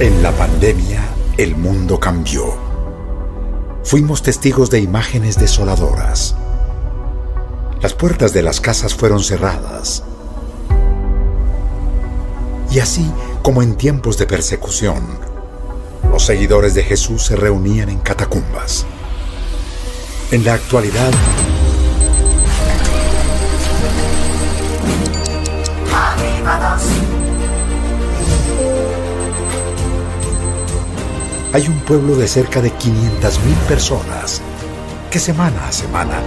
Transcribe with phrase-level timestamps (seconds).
[0.00, 1.04] En la pandemia,
[1.36, 2.58] el mundo cambió.
[3.84, 6.34] Fuimos testigos de imágenes desoladoras.
[7.80, 10.02] Las puertas de las casas fueron cerradas.
[12.72, 13.08] Y así
[13.42, 15.04] como en tiempos de persecución,
[16.10, 18.86] los seguidores de Jesús se reunían en catacumbas.
[20.32, 21.12] En la actualidad,
[31.54, 33.30] hay un pueblo de cerca de 500.000
[33.68, 34.42] personas
[35.08, 36.20] que semana a semana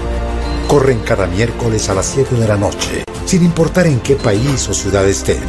[0.70, 4.74] corren cada miércoles a las 7 de la noche, sin importar en qué país o
[4.74, 5.44] ciudad estén.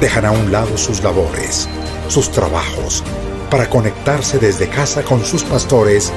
[0.00, 1.68] Dejan a un lado sus labores,
[2.06, 3.02] sus trabajos,
[3.50, 6.12] para conectarse desde casa con sus pastores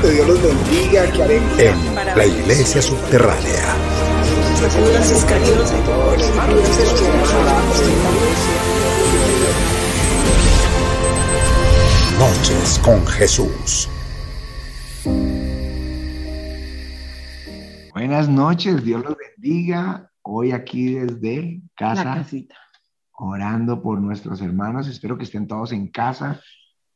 [0.00, 3.74] que Dios los bendiga, que en la iglesia subterránea.
[12.18, 13.88] Noches con Jesús.
[17.92, 20.10] Buenas noches, Dios los bendiga.
[20.22, 22.26] Hoy aquí desde casa,
[23.12, 24.88] orando por nuestros hermanos.
[24.88, 26.40] Espero que estén todos en casa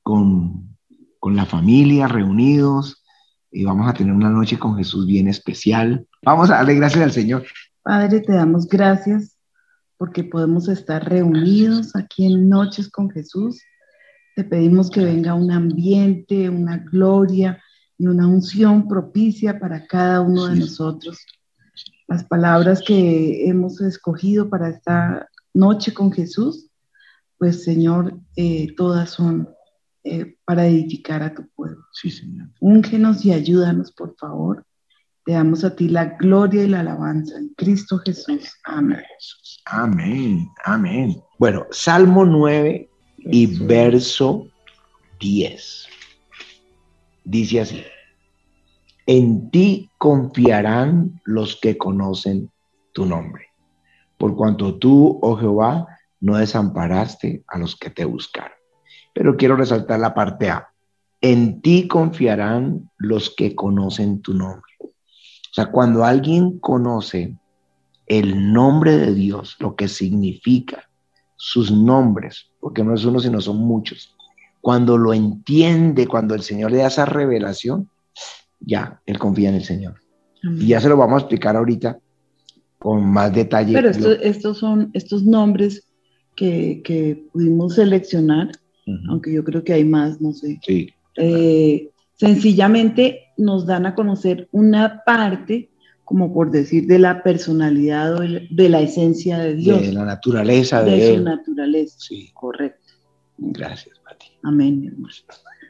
[0.02, 0.76] con,
[1.20, 3.04] con la familia, reunidos.
[3.52, 6.04] Y vamos a tener una noche con Jesús bien especial.
[6.24, 7.44] Vamos a darle gracias al Señor.
[7.82, 9.38] Padre, te damos gracias
[9.98, 13.62] porque podemos estar reunidos aquí en Noches con Jesús
[14.34, 17.62] te pedimos que venga un ambiente, una gloria
[17.98, 21.18] y una unción propicia para cada uno de nosotros.
[22.08, 26.68] Las palabras que hemos escogido para esta noche con Jesús,
[27.38, 29.48] pues Señor, eh, todas son
[30.04, 31.84] eh, para edificar a tu pueblo.
[31.92, 32.48] Sí, Señor.
[32.60, 34.64] Úngenos y ayúdanos, por favor.
[35.24, 38.52] Te damos a ti la gloria y la alabanza en Cristo Jesús.
[38.64, 39.02] Amén.
[39.66, 41.22] Amén, amén.
[41.38, 42.90] Bueno, Salmo 9,
[43.24, 44.46] y verso
[45.20, 45.86] 10.
[47.24, 47.82] Dice así,
[49.06, 52.50] en ti confiarán los que conocen
[52.92, 53.46] tu nombre,
[54.18, 55.86] por cuanto tú, oh Jehová,
[56.20, 58.56] no desamparaste a los que te buscaron.
[59.14, 60.68] Pero quiero resaltar la parte A.
[61.20, 64.72] En ti confiarán los que conocen tu nombre.
[64.80, 67.36] O sea, cuando alguien conoce
[68.06, 70.88] el nombre de Dios, lo que significa,
[71.44, 74.14] sus nombres, porque no es uno, sino son muchos.
[74.60, 77.88] Cuando lo entiende, cuando el Señor le da esa revelación,
[78.60, 79.96] ya, él confía en el Señor.
[80.44, 81.98] Y ya se lo vamos a explicar ahorita
[82.78, 83.72] con más detalle.
[83.72, 85.84] Pero estos son estos nombres
[86.36, 88.52] que, pudimos seleccionar,
[89.08, 90.60] aunque yo creo que hay más, no sé.
[90.64, 90.90] Sí.
[91.16, 95.70] Eh, sencillamente nos dan a conocer una parte
[96.12, 99.80] como por decir, de la personalidad o de la esencia de Dios.
[99.80, 101.96] De la naturaleza de, de su naturaleza.
[101.98, 102.30] Sí.
[102.34, 102.92] Correcto.
[103.38, 104.26] Gracias, Mati.
[104.42, 105.14] Amén, mi hermano.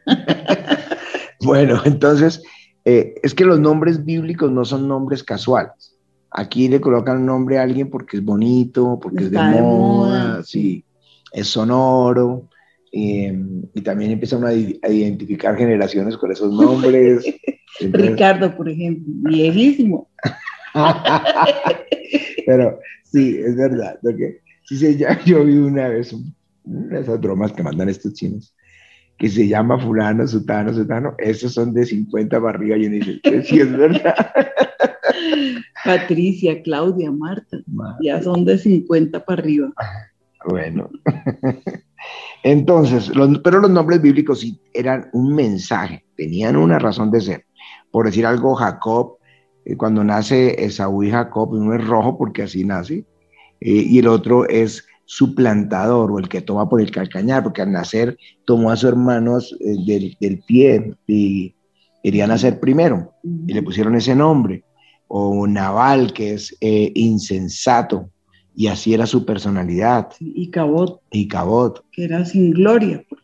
[1.44, 2.42] bueno, entonces,
[2.84, 5.96] eh, es que los nombres bíblicos no son nombres casuales.
[6.32, 10.84] Aquí le colocan nombre a alguien porque es bonito, porque es de moda, sí,
[11.32, 12.48] es sonoro.
[12.90, 17.24] Em, y también empiezan a, identificar generaciones con esos nombres.
[17.80, 20.10] Ricardo, por ejemplo, viejísimo.
[22.46, 23.98] Pero sí, es verdad.
[24.02, 26.14] Porque, sí, yo vi una vez
[26.64, 28.54] una de esas bromas que mandan estos chinos,
[29.18, 32.76] que se llama fulano, sutano, sutano, esos son de 50 para arriba.
[32.76, 34.14] Y uno dice, sí, es verdad.
[35.84, 37.58] Patricia, Claudia, Marta,
[38.00, 39.72] ya son de 50 para arriba.
[40.48, 40.90] Bueno.
[42.42, 43.12] Entonces,
[43.44, 47.46] pero los nombres bíblicos sí eran un mensaje, tenían una razón de ser.
[47.92, 49.18] Por decir algo, Jacob,
[49.64, 53.04] eh, cuando nace Esaú y Jacob, uno es rojo porque así nace,
[53.60, 57.70] eh, y el otro es suplantador o el que toma por el calcañar, porque al
[57.70, 58.16] nacer
[58.46, 61.54] tomó a sus hermanos eh, del, del, pie y
[62.02, 64.64] quería nacer primero, y le pusieron ese nombre.
[65.14, 68.08] O Naval, que es insensato,
[68.54, 70.08] y así era su personalidad.
[70.20, 71.02] Y Cabot.
[71.10, 71.84] Y Cabot.
[71.92, 73.21] Que era sin gloria, pues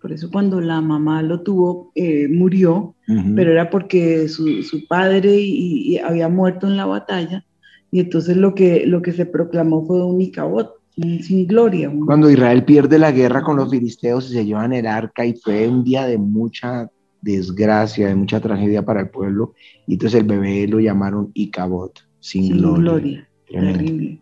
[0.00, 2.94] por eso cuando la mamá lo tuvo, eh, murió,
[3.34, 7.44] pero era porque su, su padre y, había muerto en la batalla,
[7.90, 11.92] y entonces lo que, lo que se proclamó fue un Icabot, sin gloria.
[12.06, 15.68] Cuando Israel pierde la guerra con los filisteos y se llevan el arca y fue
[15.68, 19.54] un día de mucha desgracia, de mucha tragedia para el pueblo,
[19.86, 23.28] y entonces el bebé lo llamaron Icabot, sin, sin gloria.
[23.48, 24.18] gloria.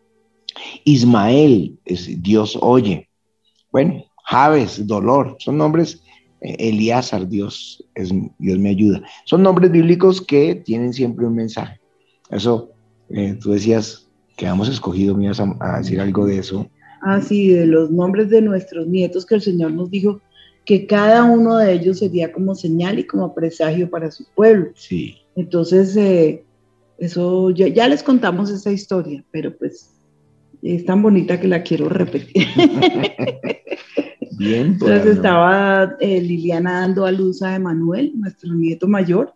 [0.85, 3.09] Ismael es Dios oye.
[3.71, 6.03] Bueno, Javes, dolor, son nombres,
[6.43, 9.03] eh, Elíasar, Dios, es, Dios me ayuda.
[9.25, 11.81] Son nombres bíblicos que tienen siempre un mensaje.
[12.31, 12.71] Eso,
[13.09, 16.69] eh, tú decías que hemos escogido, me ibas a, decir algo de eso,
[17.01, 20.21] Ah, sí, de los nombres de nuestros nietos que el Señor nos dijo
[20.65, 24.73] que cada uno de ellos sería como señal y como presagio para su pueblo.
[24.75, 25.17] Sí.
[25.37, 26.45] Entonces, eh,
[26.99, 29.95] eso ya, ya, les contamos esa historia, pero pues
[30.61, 32.47] es tan bonita que la quiero repetir.
[34.39, 34.67] Bien.
[34.69, 39.35] Entonces estaba eh, Liliana dando a luz a Emanuel, nuestro nieto mayor,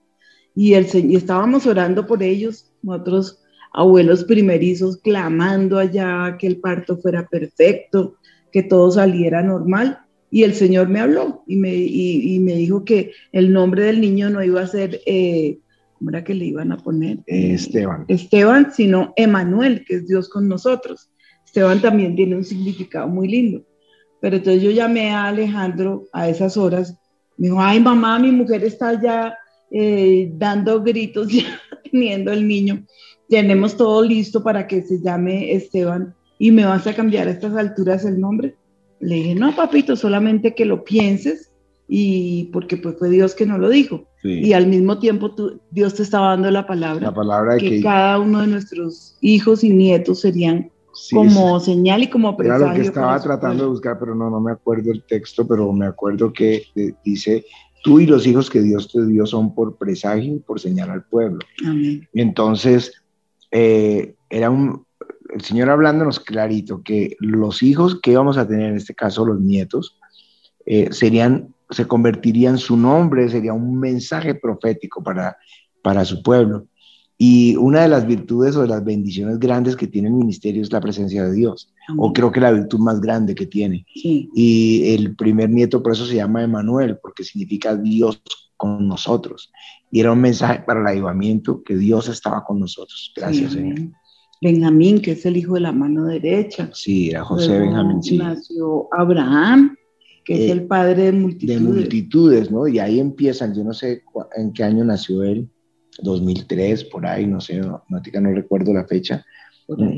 [0.54, 6.98] y, el, y estábamos orando por ellos, nosotros abuelos primerizos clamando allá que el parto
[6.98, 8.16] fuera perfecto,
[8.52, 9.98] que todo saliera normal.
[10.30, 14.30] Y el Señor me habló y me, y, me dijo que el nombre del niño
[14.30, 15.58] no iba a ser, eh,
[15.98, 17.18] ¿cómo era que le iban a poner?
[17.26, 18.06] Esteban.
[18.08, 21.10] Esteban, sino Emanuel, que es Dios con nosotros.
[21.44, 23.62] Esteban también tiene un significado muy lindo.
[24.22, 26.96] Pero entonces yo llamé a Alejandro a esas horas.
[27.36, 29.36] Me dijo, ay mamá, mi mujer está ya
[29.70, 32.82] eh, dando gritos, ya teniendo el niño
[33.32, 37.56] tenemos todo listo para que se llame Esteban y me vas a cambiar a estas
[37.56, 38.56] alturas el nombre.
[39.00, 41.50] Le dije, no, papito, solamente que lo pienses
[41.88, 44.06] y porque pues fue Dios que no lo dijo.
[44.22, 48.20] Y al mismo tiempo tú, Dios te estaba dando la palabra, la palabra que, cada
[48.20, 50.70] uno de nuestros hijos y nietos serían
[51.12, 52.64] como señal y como presagio.
[52.64, 55.72] Era lo que estaba tratando de buscar, pero no, no me acuerdo el texto, pero
[55.72, 57.44] me acuerdo que eh, dice,
[57.82, 61.04] tú y los hijos que Dios te dio son por presagio y por señal al
[61.04, 61.40] pueblo.
[61.64, 62.08] Amén.
[62.14, 62.92] Entonces,
[63.50, 64.84] eh, era un,
[65.34, 69.40] el Señor hablándonos clarito que los hijos que íbamos a tener, en este caso los
[69.40, 69.98] nietos,
[70.66, 75.36] eh, serían, se convertirían su nombre, sería un mensaje profético para,
[75.82, 76.66] para su pueblo.
[77.24, 80.72] Y una de las virtudes o de las bendiciones grandes que tiene el ministerio es
[80.72, 83.86] la presencia de Dios, o creo que la virtud más grande que tiene.
[83.94, 88.20] Y el primer nieto por eso se llama Emanuel, porque significa Dios
[88.56, 89.52] con nosotros.
[89.92, 93.12] Y era un mensaje para el ayudamiento que Dios estaba con nosotros.
[93.14, 93.78] Gracias, Señor.
[94.40, 96.70] Benjamín, que es el hijo de la mano derecha.
[96.72, 98.02] Sí, era José Benjamín.
[98.02, 98.18] Sí.
[98.18, 99.76] Nació Abraham,
[100.24, 101.62] que es eh, el padre de multitudes.
[101.62, 102.66] De multitudes, ¿no?
[102.66, 104.02] Y ahí empiezan, yo no sé
[104.34, 105.48] en qué año nació él,
[106.00, 109.24] 2003, por ahí, no sé, no, no recuerdo la fecha,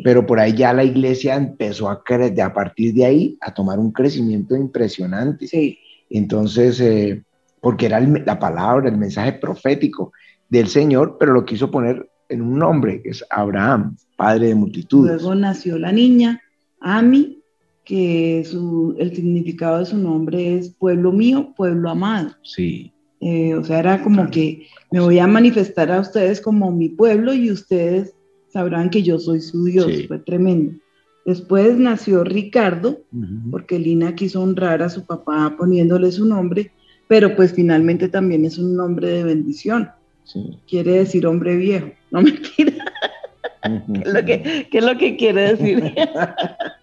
[0.03, 3.93] pero por ahí ya la iglesia empezó a, a partir de ahí a tomar un
[3.93, 5.47] crecimiento impresionante.
[5.47, 5.79] Sí.
[6.11, 7.25] Entonces, eh,
[7.61, 10.13] porque era la palabra, el mensaje profético
[10.49, 15.23] del Señor, pero lo quiso poner en un nombre, que es Abraham, padre de multitudes.
[15.23, 16.41] Luego nació la niña,
[16.81, 17.43] Ami,
[17.85, 22.31] que su, el significado de su nombre es pueblo mío, pueblo amado.
[22.43, 22.94] Sí.
[23.25, 27.33] Eh, o sea, era como que me voy a manifestar a ustedes como mi pueblo
[27.33, 28.15] y ustedes
[28.53, 29.91] sabrán que yo soy su Dios.
[30.07, 30.75] Fue tremendo.
[31.25, 33.01] Después nació Ricardo,
[33.51, 36.71] porque Lina quiso honrar a su papá poniéndole su nombre,
[37.09, 39.89] pero pues finalmente también es un nombre de bendición.
[40.69, 42.73] Quiere decir hombre viejo, no mentira.
[43.95, 45.95] ¿Qué, es lo que, ¿Qué es lo que quiere decir?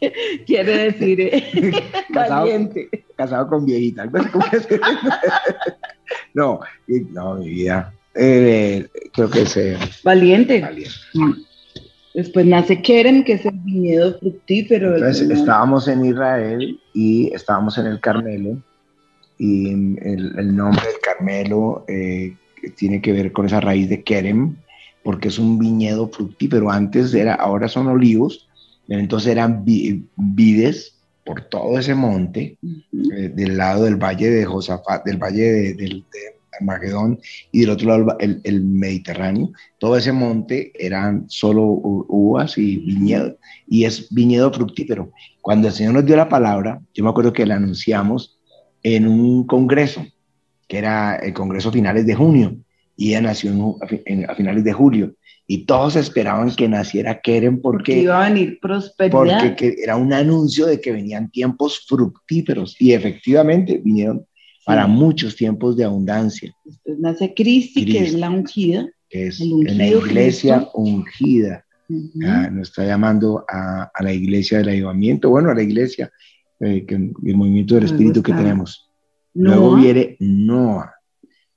[0.46, 1.72] quiere decir eh,
[2.12, 2.88] casado, valiente.
[3.16, 4.06] Casado con viejita.
[6.34, 6.60] no,
[7.10, 7.92] no, mi vida.
[8.14, 10.60] Eh, creo que es eh, valiente.
[10.60, 10.94] valiente.
[12.14, 14.96] Después nace Kerem, que es el viñedo fructífero.
[14.96, 18.56] Entonces, estábamos en Israel y estábamos en el Carmelo
[19.40, 22.36] y el, nombre del Carmelo eh,
[22.76, 24.56] tiene que ver con esa raíz de Kerem,
[25.02, 26.70] porque es un viñedo fructífero.
[26.70, 28.49] Antes era, ahora son olivos,
[28.98, 35.18] entonces eran vides por todo ese monte, eh, del lado del valle de Josafat, del
[35.18, 36.04] valle de, de,
[37.52, 39.50] y del otro lado el, Mediterráneo.
[39.78, 45.12] Todo ese monte eran solo uvas y viñedo, y es viñedo fructífero.
[45.40, 48.38] Cuando el Señor nos dio la palabra, yo me acuerdo que la anunciamos
[48.82, 50.04] en un congreso,
[50.68, 52.56] que era el congreso finales de junio,
[53.00, 53.76] y ella nació
[54.28, 55.14] a finales de julio
[55.46, 59.46] y todos esperaban que naciera Keren porque, iba a venir prosperidad.
[59.46, 64.26] Porque era un anuncio de que venían tiempos fructíferos y efectivamente vinieron
[64.66, 66.54] para muchos tiempos de abundancia.
[66.62, 68.86] Después nace Cristi, que es la ungida.
[69.08, 71.64] Que es la iglesia ungida.
[72.22, 76.12] Ah, nos está llamando a, la iglesia del ayudamiento, bueno, a la iglesia,
[76.60, 78.90] eh, que, el movimiento del Espíritu que tenemos.
[79.32, 80.92] Luego viene Noah,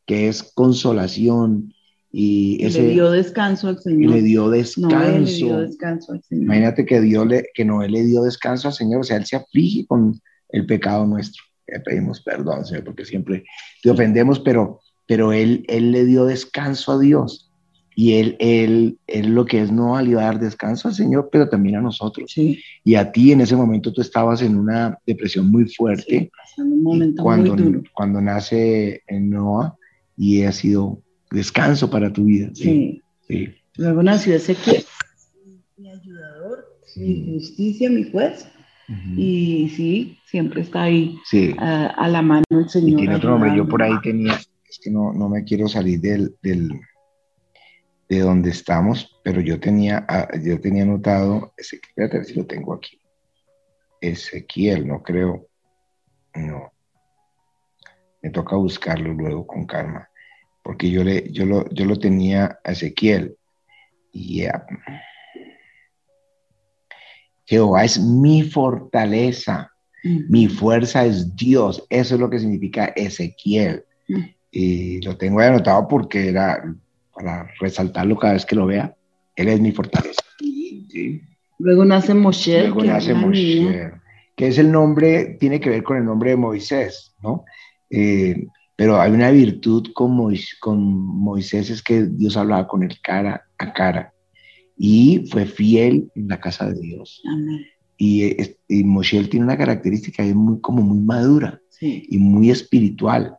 [0.05, 1.73] que es consolación,
[2.15, 4.11] y ese, le dio descanso al Señor.
[4.11, 5.19] Le dio descanso.
[5.19, 6.43] le dio descanso al Señor.
[6.43, 9.35] Imagínate que, Dios le, que Noé le dio descanso al Señor, o sea, Él se
[9.35, 13.43] aflige con el pecado nuestro le pedimos perdón, Señor, porque siempre
[13.81, 17.49] te ofendemos, pero, pero él, él le dio descanso a Dios.
[17.95, 21.75] Y él, él, él lo que es no le dar descanso al Señor, pero también
[21.75, 22.33] a nosotros.
[22.35, 26.31] Y a ti en ese momento tú estabas en una depresión muy fuerte.
[26.57, 27.83] un momento cuando, muy duro.
[27.93, 29.77] cuando nace en Noah
[30.23, 31.01] y ha sido
[31.31, 32.49] descanso para tu vida.
[32.53, 33.01] Sí.
[33.27, 33.53] sí.
[33.75, 34.85] Luego nació Ezequiel,
[35.75, 36.65] mi ayudador,
[36.95, 38.47] mi justicia, mi juez.
[39.17, 41.17] Y sí, siempre está ahí
[41.57, 42.91] a, la mano el Señor.
[42.91, 45.99] Y tiene otro nombre, yo por ahí tenía, es que no, no me quiero salir
[45.99, 46.69] del, del,
[48.07, 52.45] de donde estamos, pero yo tenía, ah, yo tenía anotado, espérate a ver si lo
[52.45, 52.99] tengo aquí.
[53.99, 55.47] Ezequiel, no creo,
[56.35, 56.71] no.
[58.21, 60.09] Me toca buscarlo luego con calma,
[60.63, 63.35] porque yo, le, yo, lo, yo lo tenía a Ezequiel.
[64.11, 64.45] Y
[67.45, 69.71] Jehová es mi fortaleza,
[70.03, 71.85] mi fuerza es Dios.
[71.89, 73.83] Eso es lo que significa Ezequiel.
[74.51, 76.63] Y lo tengo anotado porque era
[77.13, 78.95] para resaltarlo cada vez que lo vea.
[79.35, 80.21] Él es mi fortaleza.
[81.59, 82.61] Luego nace Moshe.
[82.67, 83.91] Luego nace Moshe,
[84.35, 87.45] que es el nombre, tiene que ver con el nombre de Moisés, ¿no?
[87.89, 93.45] Eh, pero hay una virtud con, con Moisés, es que Dios hablaba con él cara
[93.57, 94.13] a cara
[94.77, 97.21] y fue fiel en la casa de Dios.
[97.97, 98.35] Y,
[98.67, 103.37] y Moshe tiene una característica, es muy, como muy madura y muy espiritual.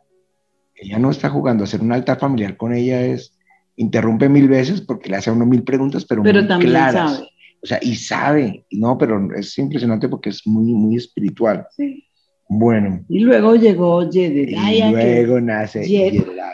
[0.75, 3.37] Ella no está jugando a hacer un altar familiar con ella, es
[3.77, 7.29] interrumpe mil veces porque le hace a uno mil preguntas, pero, pero también Sabe.
[7.61, 11.65] O sea, y sabe, no, pero es impresionante porque es muy, muy espiritual.
[11.75, 12.05] Sí.
[12.47, 13.03] Bueno.
[13.09, 14.71] Y luego llegó Jedediah.
[14.71, 16.53] Y luego nace Jedediah.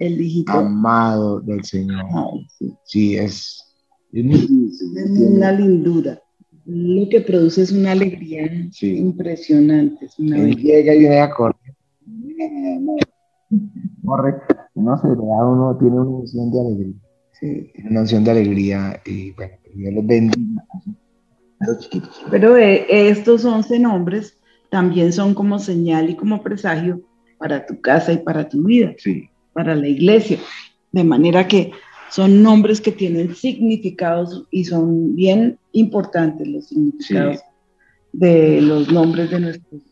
[0.00, 0.52] El, hijito.
[0.52, 2.04] Amado del Señor.
[2.84, 3.16] sí.
[3.16, 3.64] es,
[4.12, 6.20] es una lindura.
[6.66, 10.06] Lo que produce es una alegría impresionante.
[10.06, 11.56] Es una llega y viene a correr.
[14.04, 14.34] Corre,
[14.74, 16.94] no se le da uno, tiene una noción de alegría.
[17.32, 17.70] Sí.
[17.74, 20.64] Tiene una noción de alegría y bueno, Dios los bendiga.
[22.30, 24.38] Pero eh, estos 11 nombres
[24.70, 27.00] también son como señal y como presagio
[27.38, 29.28] para tu casa y para tu vida, sí.
[29.52, 30.38] para la iglesia.
[30.92, 31.72] De manera que
[32.10, 37.40] son nombres que tienen significados y son bien importantes los significados
[38.12, 39.82] de los nombres de nuestros.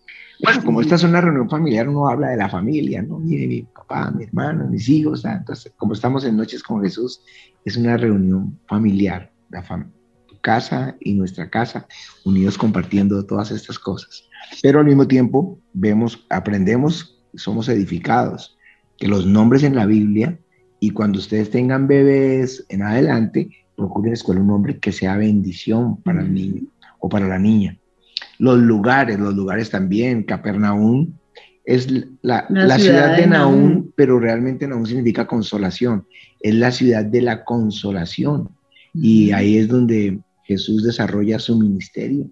[0.42, 3.18] Bueno, como esta es una reunión familiar, uno habla de la familia, ¿no?
[3.18, 7.22] Mire, mi papá, mi hermano, mis hijos, entonces, como estamos en Noches con Jesús,
[7.64, 10.01] es una reunión familiar, la tu
[10.42, 11.86] casa y nuestra casa,
[12.24, 14.24] unidos compartiendo todas estas cosas.
[14.60, 18.58] Pero al mismo tiempo, vemos, aprendemos, somos edificados,
[18.98, 20.38] que los nombres en la Biblia
[20.80, 26.20] y cuando ustedes tengan bebés en adelante, procuren escoger un nombre que sea bendición para
[26.20, 26.62] el niño
[26.98, 27.78] o para la niña.
[28.38, 31.12] Los lugares, los lugares también, Capernaum
[31.64, 31.88] es
[32.22, 32.46] la,
[32.78, 36.06] ciudad, de, Naúm, pero realmente Naúm significa consolación,
[36.40, 38.50] es la ciudad de la consolación.
[38.94, 40.20] Y ahí es donde
[40.52, 42.30] Jesús desarrolla su ministerio,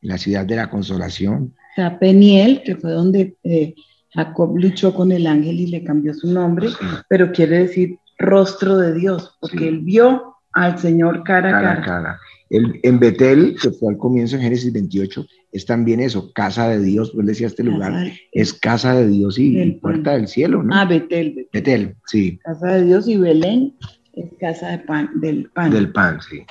[0.00, 1.54] la ciudad de la consolación.
[1.76, 3.74] O Peniel, que fue donde eh,
[4.10, 6.68] Jacob luchó con el ángel y le cambió su nombre,
[7.08, 12.18] pero quiere decir rostro de Dios, porque él vio al Señor cara a cara.
[12.50, 17.12] en Betel, que fue al comienzo en Génesis 28, es también eso, casa de Dios,
[17.14, 20.74] pues decía este lugar, es casa de Dios y, puerta del cielo, ¿no?
[20.74, 21.96] Ah, Betel, Betel.
[22.06, 22.38] sí.
[22.42, 23.74] Casa de Dios y Belén
[24.12, 25.70] es casa de pan, del pan.
[25.70, 26.42] Del pan, sí.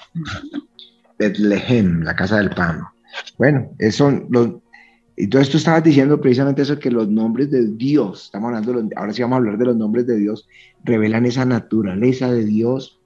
[1.22, 2.82] Betlehem, la casa del pan.
[3.38, 4.56] Bueno, son los,
[5.16, 9.22] entonces tú estabas diciendo precisamente eso, que los nombres de Dios, estamos hablando, ahora sí
[9.22, 10.48] vamos a hablar de los nombres de Dios,
[10.84, 13.00] revelan esa naturaleza de Dios,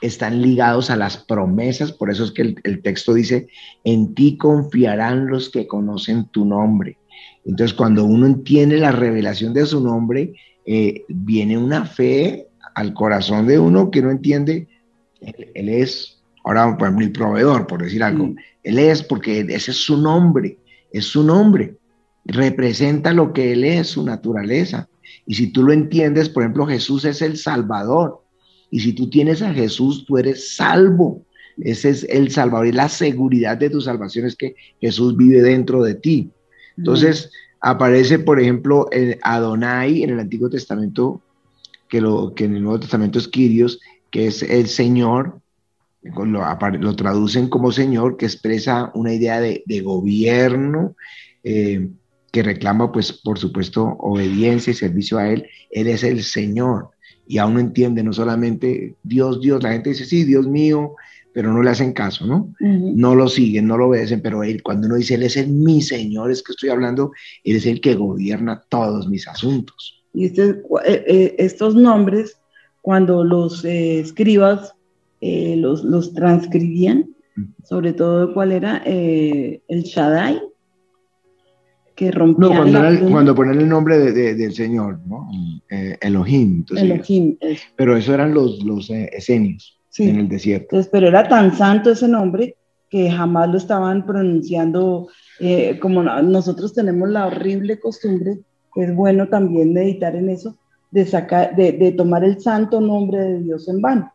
[0.00, 3.46] están ligados a las promesas, por eso es que el, texto dice,
[3.84, 6.98] en ti confiarán los que conocen tu nombre.
[7.44, 10.34] Entonces cuando uno entiende la revelación de su nombre,
[10.66, 14.66] eh, viene una fe al corazón de uno que no entiende,
[15.20, 16.13] él, es,
[16.44, 20.58] ahora pues, mi proveedor, por decir algo, él es porque ese es su nombre
[20.94, 21.76] es su nombre,
[22.24, 24.88] representa lo que Él es, su naturaleza.
[25.26, 28.22] Y si tú lo entiendes, por ejemplo, Jesús es el Salvador.
[28.70, 31.26] Y si tú tienes a Jesús, tú eres salvo.
[31.58, 35.82] Ese es el Salvador y la seguridad de tu salvación es que Jesús vive dentro
[35.82, 36.30] de ti.
[36.76, 38.88] Entonces, aparece, por ejemplo,
[39.22, 41.20] Adonai en el Antiguo Testamento,
[41.88, 43.80] que, lo, que en el Nuevo Testamento es Kyrios,
[44.12, 45.40] que es el Señor,
[46.04, 50.94] lo, traducen como Señor, que expresa una idea de, gobierno,
[51.42, 51.88] eh,
[52.30, 55.46] que reclama, pues, por supuesto, obediencia y servicio a Él.
[55.70, 56.90] Él es el Señor.
[57.26, 60.94] Y aún no entiende, no solamente Dios, Dios, la gente dice, sí, Dios mío,
[61.32, 62.54] pero no le hacen caso, ¿no?
[62.60, 65.82] No lo siguen, no lo obedecen, pero él, cuando uno dice, Él es el mi
[65.82, 70.04] Señor, es que estoy hablando, Él es el que gobierna todos mis asuntos.
[70.12, 70.62] Y este,
[71.44, 72.36] estos nombres,
[72.82, 74.73] cuando los escribas
[75.24, 77.14] eh, los, los, transcribían,
[77.62, 80.40] sobre todo cuál era eh, el Shaddai,
[81.94, 82.48] que rompía.
[82.48, 85.28] No, cuando, cuando ponen el nombre de, del Señor, ¿no?
[85.70, 86.64] Eh, Elohim.
[86.76, 87.36] Elohim.
[87.76, 90.76] Pero eso eran los, los esenios en el desierto.
[90.90, 92.56] pero era tan santo ese nombre
[92.90, 95.08] que jamás lo estaban pronunciando
[95.40, 98.38] eh, como nosotros tenemos la horrible costumbre,
[98.76, 100.56] es bueno también meditar en eso,
[100.90, 104.12] de, sacar, de, tomar el santo nombre de Dios en vano.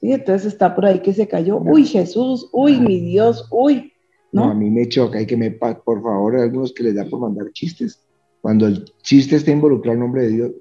[0.00, 0.12] ¿Sí?
[0.12, 3.92] Entonces está por ahí que se cayó, uy Jesús, uy mi Dios, uy.
[4.32, 4.44] ¿no?
[4.44, 7.50] a mí me choca, hay que me, por favor, algunos que les da por mandar
[7.52, 8.00] chistes.
[8.40, 10.52] Cuando el chiste está involucrado el nombre de Dios,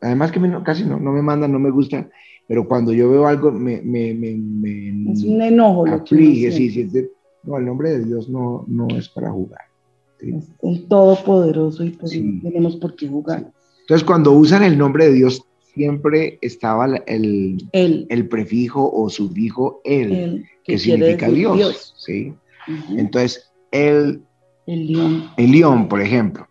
[0.00, 2.08] además que casi no, no me mandan, no me gusta,
[2.48, 3.80] pero cuando yo veo algo me...
[3.82, 5.86] me, me, es un enojo.
[5.86, 7.08] Aflige, sí, sí,
[7.44, 9.60] no, el nombre de Dios no, no es para jugar.
[10.18, 11.92] Es el Todopoderoso y
[12.42, 13.50] tenemos por qué jugar.
[13.80, 15.42] Entonces, cuando usan el nombre de Dios,
[15.80, 21.94] siempre estaba el, el, prefijo o sufijo el, que, significa Dios.
[21.96, 22.34] ¿sí?
[22.90, 24.20] Entonces, el,
[24.66, 25.30] el león.
[25.38, 26.46] El león, por ejemplo,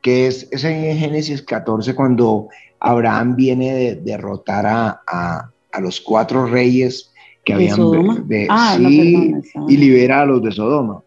[0.00, 2.48] que es, en Génesis 14 cuando
[2.80, 7.12] Abraham viene de derrotar a, a los cuatro reyes
[7.44, 9.32] que habían de, ah, sí,
[9.68, 11.04] y libera a los de Sodoma.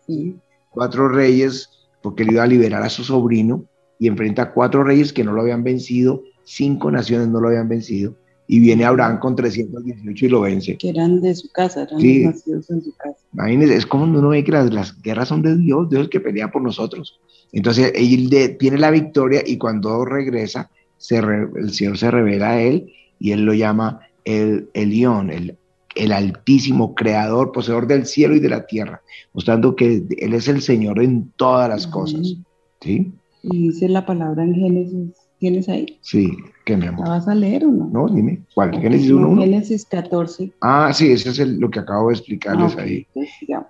[0.69, 1.69] Cuatro reyes,
[2.01, 3.65] porque él iba a liberar a su sobrino
[3.99, 7.67] y enfrenta a cuatro reyes que no lo habían vencido, cinco naciones no lo habían
[7.67, 8.15] vencido,
[8.47, 10.77] y viene Abraham con 318 y lo vence.
[10.77, 13.17] Que eran de su casa, eran nacidos en su casa.
[13.33, 16.51] Imagínense, es como uno ve que las, las, guerras son de Dios, Dios que pelea
[16.51, 17.19] por nosotros.
[17.51, 22.91] Entonces, él tiene la victoria y cuando regresa, se el Señor se revela a él
[23.19, 25.57] y él lo llama el, el león, el
[25.95, 29.01] el altísimo creador, poseedor del cielo y de la tierra,
[29.33, 32.35] mostrando que Él es el Señor en todas las cosas.
[32.81, 33.11] ¿Sí?
[33.41, 35.97] Y dice la palabra en Génesis, ¿tienes ahí?
[36.01, 36.31] Sí,
[36.65, 37.07] ¿qué mi amor?
[37.07, 37.89] ¿La vas a leer o no?
[37.91, 38.79] No, dime, ¿cuál?
[38.79, 39.41] ¿Génesis 1?
[39.41, 40.51] Génesis 14.
[40.61, 43.07] Ah, sí, ese es lo que acabo de explicarles ah, ahí.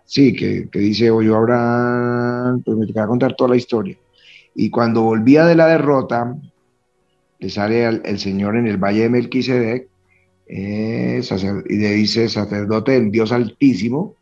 [0.06, 3.98] Sí, que, que dice, oyó Abraham, pues me voy a contar toda la historia.
[4.54, 6.36] Y cuando volvía de la derrota,
[7.40, 9.90] le sale el Señor en el valle de Melquisedec,
[10.48, 11.22] eh,
[11.70, 14.16] y le dice sacerdote del Dios Altísimo,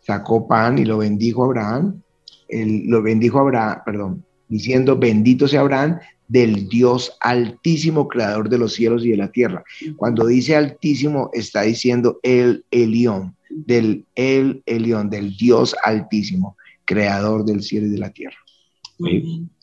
[0.00, 2.00] sacó pan y lo bendijo a Abraham,
[2.48, 8.74] lo bendijo a Abraham, perdón, diciendo, bendito sea Abraham del Dios Altísimo, creador de los
[8.74, 9.64] cielos y de la tierra.
[9.96, 17.62] Cuando dice Altísimo, está diciendo el Elión, del el Elión, del Dios Altísimo, creador del
[17.62, 18.36] cielo y de la tierra.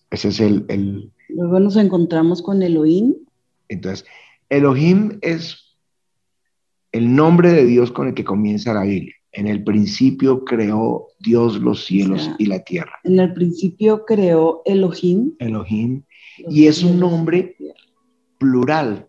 [0.09, 1.11] Ese es el, el...
[1.29, 3.15] Luego nos encontramos con Elohim.
[3.67, 4.05] Entonces,
[4.49, 5.57] Elohim es
[6.91, 9.15] el nombre de Dios con el que comienza la Biblia.
[9.31, 12.93] En el principio creó Dios los cielos y la tierra.
[13.03, 15.33] En el principio creó Elohim.
[15.39, 16.03] Elohim.
[16.49, 17.55] Y es un nombre
[18.37, 19.07] plural.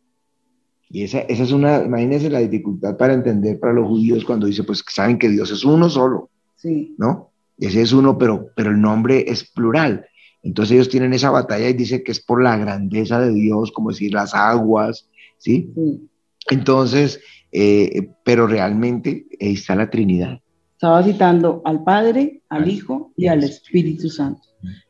[0.90, 4.84] Y esa, es una, imagínense la dificultad para entender para los judíos cuando dice, pues
[4.88, 6.30] saben que Dios es uno solo.
[6.56, 6.94] Sí.
[6.98, 7.30] ¿No?
[7.58, 10.06] Ese es uno, pero, pero el nombre es plural.
[10.42, 13.90] Entonces ellos tienen esa batalla y dice que es por la grandeza de Dios, como
[13.90, 15.72] decir las aguas, ¿sí?
[15.74, 16.08] sí.
[16.50, 17.20] Entonces,
[17.50, 20.40] eh, pero realmente ahí está la Trinidad.
[20.74, 24.42] Estaba citando al Padre, al Hijo y al Espíritu Santo.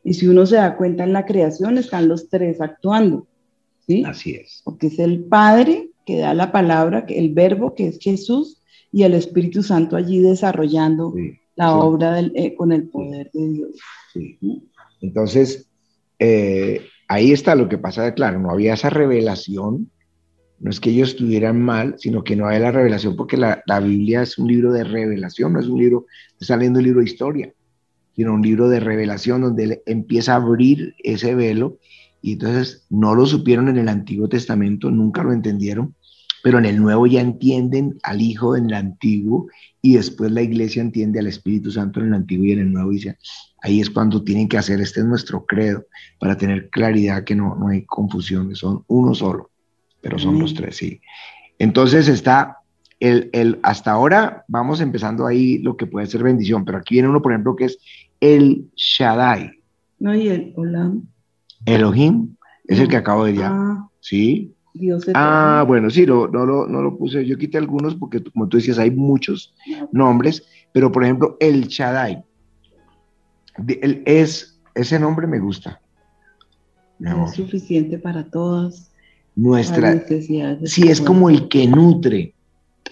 [0.03, 3.27] Y si uno se da cuenta en la creación, están los tres actuando.
[3.87, 4.03] ¿sí?
[4.05, 4.61] Así es.
[4.63, 8.61] Porque es el Padre que da la palabra, el verbo que es Jesús,
[8.91, 11.13] y el Espíritu Santo allí desarrollando
[11.55, 13.71] la obra eh, con el poder de Dios.
[15.01, 15.67] Entonces,
[16.19, 19.89] eh, ahí está lo que pasa, claro, no había esa revelación
[20.59, 24.21] no es que ellos estuvieran mal, sino que no hay la revelación, porque la, Biblia
[24.21, 26.05] es un libro de revelación, no es un libro,
[26.39, 27.53] está leyendo un libro de historia,
[28.15, 31.77] sino un libro de revelación donde él empieza a abrir ese velo.
[32.21, 35.93] Y entonces no lo supieron en el Antiguo Testamento, nunca lo entendieron,
[36.43, 39.47] pero en el Nuevo ya entienden al Hijo en el Antiguo
[39.81, 42.91] y después la iglesia entiende al Espíritu Santo en el Antiguo y en el Nuevo.
[42.91, 43.17] Y dice,
[43.61, 45.85] ahí es cuando tienen que hacer, este es nuestro credo,
[46.19, 49.51] para tener claridad que no, no hay confusión, son uno solo
[50.05, 51.01] pero son los tres, sí.
[51.57, 52.59] Entonces está
[52.99, 57.09] el, el, hasta ahora vamos empezando ahí lo que puede ser bendición, pero aquí viene
[57.09, 57.79] uno, por ejemplo, que es
[58.19, 59.51] el Shaddai.
[59.99, 61.07] No, y el Olam.
[61.65, 63.45] Elohim, es el que acabo de decir.
[63.47, 64.51] Ah, sí.
[64.73, 67.25] Dios ah, bueno, sí, no, no, no, lo puse.
[67.25, 69.53] Yo quité algunos porque, como tú decías, hay muchos
[69.93, 72.23] nombres, pero por ejemplo, el Shaddai.
[73.81, 75.79] El, es, ese nombre me gusta.
[76.99, 78.91] es suficiente para todos
[79.35, 80.05] nuestra...
[80.65, 82.33] Si es como el que nutre.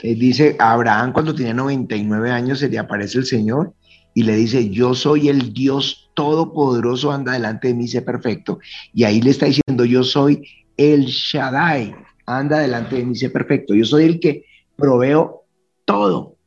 [0.01, 3.73] Eh, dice Abraham cuando tenía 99 años se le aparece el Señor
[4.13, 8.59] y le dice, yo soy el Dios todopoderoso, anda delante de mí, sé perfecto.
[8.93, 10.47] Y ahí le está diciendo, yo soy
[10.77, 11.95] el Shaddai,
[12.25, 13.73] anda delante de mí, sé perfecto.
[13.73, 14.45] Yo soy el que
[14.75, 15.43] proveo
[15.85, 16.37] todo.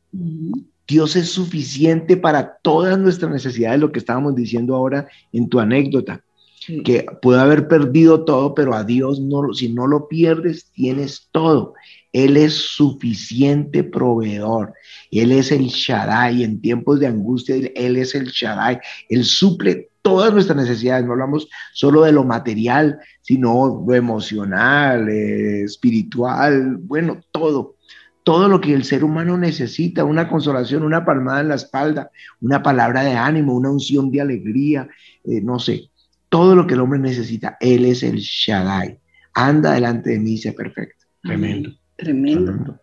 [0.87, 6.23] Dios es suficiente para todas nuestras necesidades, lo que estábamos diciendo ahora en tu anécdota.
[6.83, 11.73] Que puede haber perdido todo, pero a Dios no, si no lo pierdes, tienes todo.
[12.13, 14.73] Él es suficiente proveedor.
[15.11, 16.43] Él es el Shaddai.
[16.43, 18.79] En tiempos de angustia, Él es el Shaddai.
[19.09, 21.05] Él suple todas nuestras necesidades.
[21.05, 27.75] No hablamos solo de lo material, sino lo emocional, eh, espiritual, bueno, todo.
[28.23, 32.61] Todo lo que el ser humano necesita, una consolación, una palmada en la espalda, una
[32.61, 34.89] palabra de ánimo, una unción de alegría,
[35.23, 35.89] eh, no sé,
[36.29, 38.99] todo lo que el hombre necesita, Él es el Shaddai.
[39.33, 41.05] Anda delante de mí y sea perfecto.
[41.21, 41.71] Tremendo.
[41.95, 42.79] Tremendo.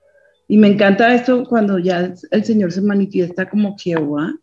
[0.49, 4.35] Y me encanta esto cuando ya el Señor se manifiesta como Jehová,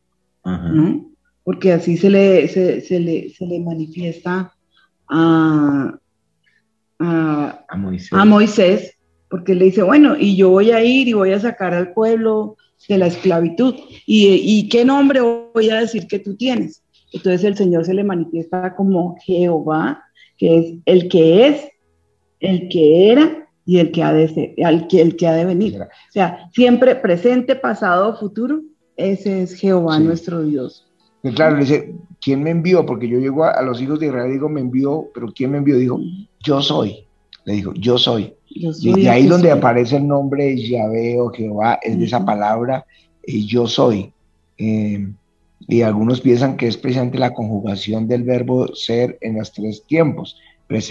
[0.43, 1.11] ¿no?
[1.43, 4.53] Porque así se le, se, le, se le manifiesta
[5.09, 5.99] a,
[6.99, 8.13] a, Moisés.
[8.13, 8.97] a, Moisés.
[9.29, 12.57] porque le dice, bueno, y yo voy a ir y voy a sacar al pueblo
[12.87, 13.75] de la esclavitud.
[14.05, 16.83] ¿Y, y qué nombre voy a decir que tú tienes?
[17.11, 20.03] Entonces el Señor se le manifiesta como Jehová,
[20.37, 21.67] que es el que es,
[22.39, 25.45] el que era y el que ha de ser, el que, el que ha de
[25.45, 25.81] venir.
[25.81, 28.61] O sea, siempre presente, pasado, futuro,
[28.97, 30.87] ese es Jehová nuestro Dios.
[31.23, 32.85] Y claro, dice, ¿quién me envió?
[32.85, 35.59] Porque yo llego a, los hijos de Israel y digo, me envió, pero ¿quién me
[35.59, 35.77] envió?
[35.77, 35.99] Dijo,
[36.43, 37.05] yo soy.
[37.45, 38.33] Le dijo, yo soy.
[38.49, 42.85] y ahí donde aparece el nombre Yahvé o Jehová, es de esa palabra,
[43.23, 44.11] eh, yo soy.
[44.57, 45.07] Eh,
[45.71, 50.37] y algunos piensan que es precisamente la conjugación del verbo ser en los tres tiempos,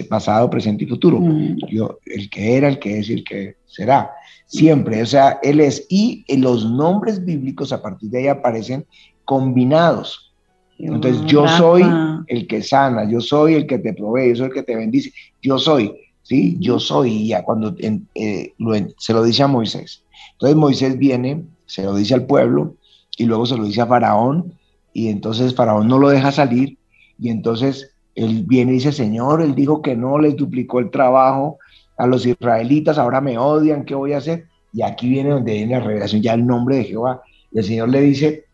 [0.08, 1.20] pasado, presente y futuro.
[1.20, 1.58] Mm.
[1.68, 4.10] Yo, el que era, el que es y el que será.
[4.46, 5.86] Siempre, o sea, él es.
[5.90, 8.86] Y los nombres bíblicos a partir de ahí aparecen
[9.26, 10.32] combinados.
[10.78, 11.84] Entonces, yo soy
[12.28, 15.12] el que sana, yo soy el que te provee, yo soy el que te bendice,
[15.42, 16.56] yo soy, ¿sí?
[16.58, 18.54] Yo soy, y ya cuando eh,
[18.96, 20.04] se lo dice a Moisés.
[20.32, 22.76] Entonces Moisés viene, se lo dice al pueblo,
[23.18, 24.54] y luego se lo dice a Faraón,
[24.92, 26.78] y entonces Faraón no lo deja salir
[27.18, 31.58] y entonces él viene y dice, Señor, él dijo que no, les duplicó el trabajo
[31.96, 34.46] a los israelitas, ahora me odian, ¿qué voy a hacer?
[34.72, 37.22] Y aquí viene donde viene la revelación, ya el nombre de Jehová.
[37.52, 38.44] Y el Señor le dice,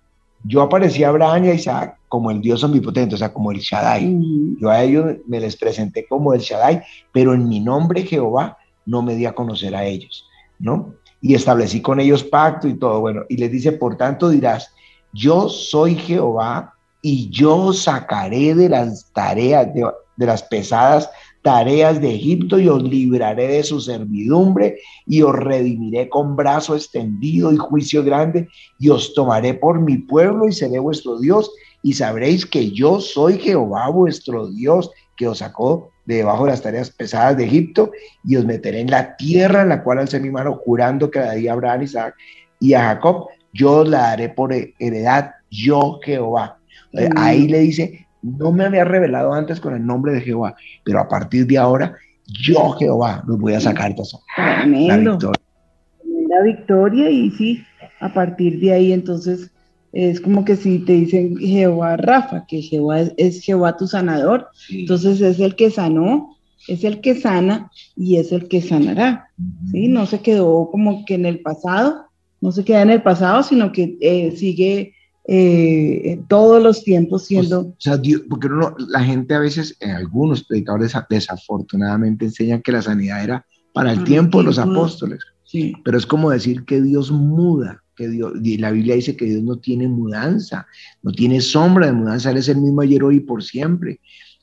[0.45, 3.59] yo aparecí a Abraham y a Isaac como el Dios omnipotente, o sea, como el
[3.59, 4.21] Shaddai.
[4.61, 9.03] Yo a ellos me les presenté como el Shaddai, pero en mi nombre Jehová no
[9.03, 10.25] me di a conocer a ellos,
[10.59, 10.95] ¿no?
[11.21, 14.73] Y establecí con ellos pacto y todo, bueno, y les dice, por tanto dirás,
[15.17, 21.11] yo soy Jehová y yo sacaré de las tareas, de, las pesadas
[21.43, 27.53] tareas de Egipto y os libraré de su servidumbre y os redimiré con brazo extendido
[27.53, 28.49] y juicio grande
[28.79, 31.51] y os tomaré por mi pueblo y seré vuestro Dios.
[31.83, 36.63] Y sabréis que yo soy Jehová vuestro Dios que os sacó de debajo de las
[36.63, 37.91] tareas pesadas de Egipto
[38.25, 41.53] y os meteré en la tierra en la cual alcé mi mano jurando que daría
[41.53, 41.87] a Abraham,
[42.59, 46.59] y a Jacob yo la daré por heredad, yo Jehová.
[47.17, 51.09] Ahí le dice, no me había revelado antes con el nombre de Jehová, pero a
[51.09, 51.95] partir de ahora,
[52.27, 54.03] yo Jehová los voy a sacar de
[54.37, 55.43] La victoria.
[56.29, 57.65] La victoria y sí,
[58.01, 59.51] a partir de ahí entonces
[59.93, 65.21] es como que si te dicen Jehová Rafa, que Jehová es, Jehová tu sanador, entonces
[65.21, 66.37] es el que sanó,
[66.69, 69.31] es el que sana y es el que sanará.
[69.71, 69.89] ¿sí?
[69.89, 72.06] No se quedó como que en el pasado,
[72.47, 74.95] no se queda en el pasado, sino que eh, sigue
[75.27, 77.61] eh, todos los tiempos siendo...
[77.63, 78.49] o sea, porque
[78.89, 84.05] la gente a veces, en algunos predicadores desafortunadamente enseñan que la sanidad era para el
[84.05, 85.19] tiempo de los apóstoles.
[85.43, 85.75] Sí.
[85.85, 89.43] Pero es como decir que Dios muda, que Dios, y la Biblia dice que Dios
[89.43, 90.69] no tiene mudanza,
[91.03, 93.99] no tiene sombra de mudanza, Él es el mismo ayer, hoy y por siempre.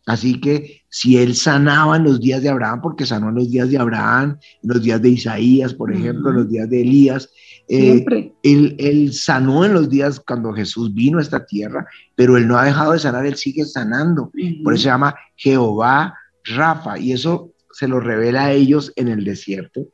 [0.06, 3.70] Así que si él sanaba en los días de Abraham, porque sanó en los días
[3.70, 7.30] de Abraham, en los días de Isaías, por ejemplo, en los días de Elías,
[7.70, 12.48] eh, él, él, sanó en los días cuando Jesús vino a esta tierra, pero él
[12.48, 14.32] no ha dejado de sanar, él sigue sanando.
[14.64, 19.24] Por eso se llama Jehová Rafa, y eso se lo revela a ellos en el
[19.24, 19.88] desierto,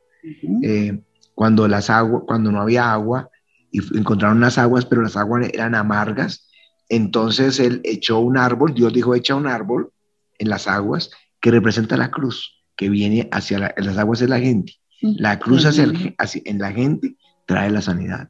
[0.62, 1.00] eh,
[1.34, 3.30] cuando, las aguas, cuando no había agua,
[3.70, 6.48] y encontraron unas aguas, pero las aguas eran amargas.
[6.88, 9.92] Entonces él echó un árbol, Dios dijo, echa un árbol
[10.38, 14.74] en las aguas, que representa la cruz, que viene hacia las aguas de la gente.
[15.00, 17.16] La cruz hacia, en la gente
[17.50, 18.28] trae la sanidad.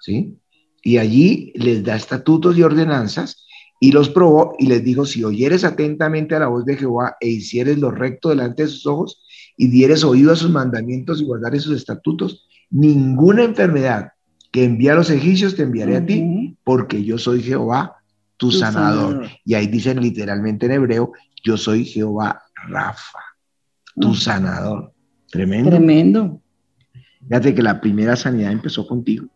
[0.00, 0.36] ¿sí?
[0.82, 3.46] Y allí les da estatutos y ordenanzas
[3.78, 7.28] y los probó y les dijo, si oyeres atentamente a la voz de Jehová e
[7.28, 9.24] hicieres lo recto delante de sus ojos
[9.56, 14.08] y dieres oído a sus mandamientos y guardares sus estatutos, ninguna enfermedad
[14.50, 17.98] que envía a los egipcios te enviaré a ti, porque yo soy Jehová,
[18.36, 19.28] tu, sanador.
[19.44, 21.12] Y ahí dicen literalmente en hebreo,
[21.44, 23.20] yo soy Jehová Rafa,
[24.00, 24.92] tu sanador.
[25.30, 25.70] Tremendo.
[25.70, 26.42] Tremendo.
[27.28, 29.26] Fíjate que la primera sanidad empezó contigo.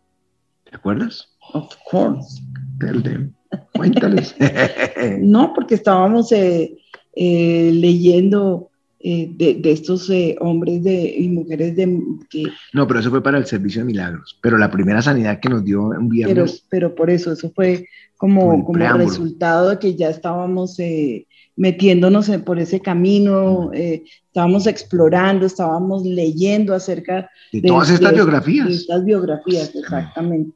[0.64, 1.28] ¿Te acuerdas?
[1.52, 2.40] Of course.
[2.78, 3.32] Tell them.
[3.74, 4.34] Cuéntales.
[5.20, 6.76] no, porque estábamos, eh,
[7.14, 12.00] eh, leyendo eh, de, estos hombres de, y mujeres de...
[12.28, 15.48] Que, no, pero eso fue para el servicio de milagros, pero la primera sanidad que
[15.48, 16.64] nos dio un viernes...
[16.68, 17.86] Pero, pero por eso, eso fue
[18.20, 21.26] como, como resultado de que ya estábamos eh,
[21.60, 28.66] metiéndonos por ese camino, estábamos explorando, estábamos leyendo acerca de, todas estas biografías.
[28.66, 30.52] De estas biografías, exactamente.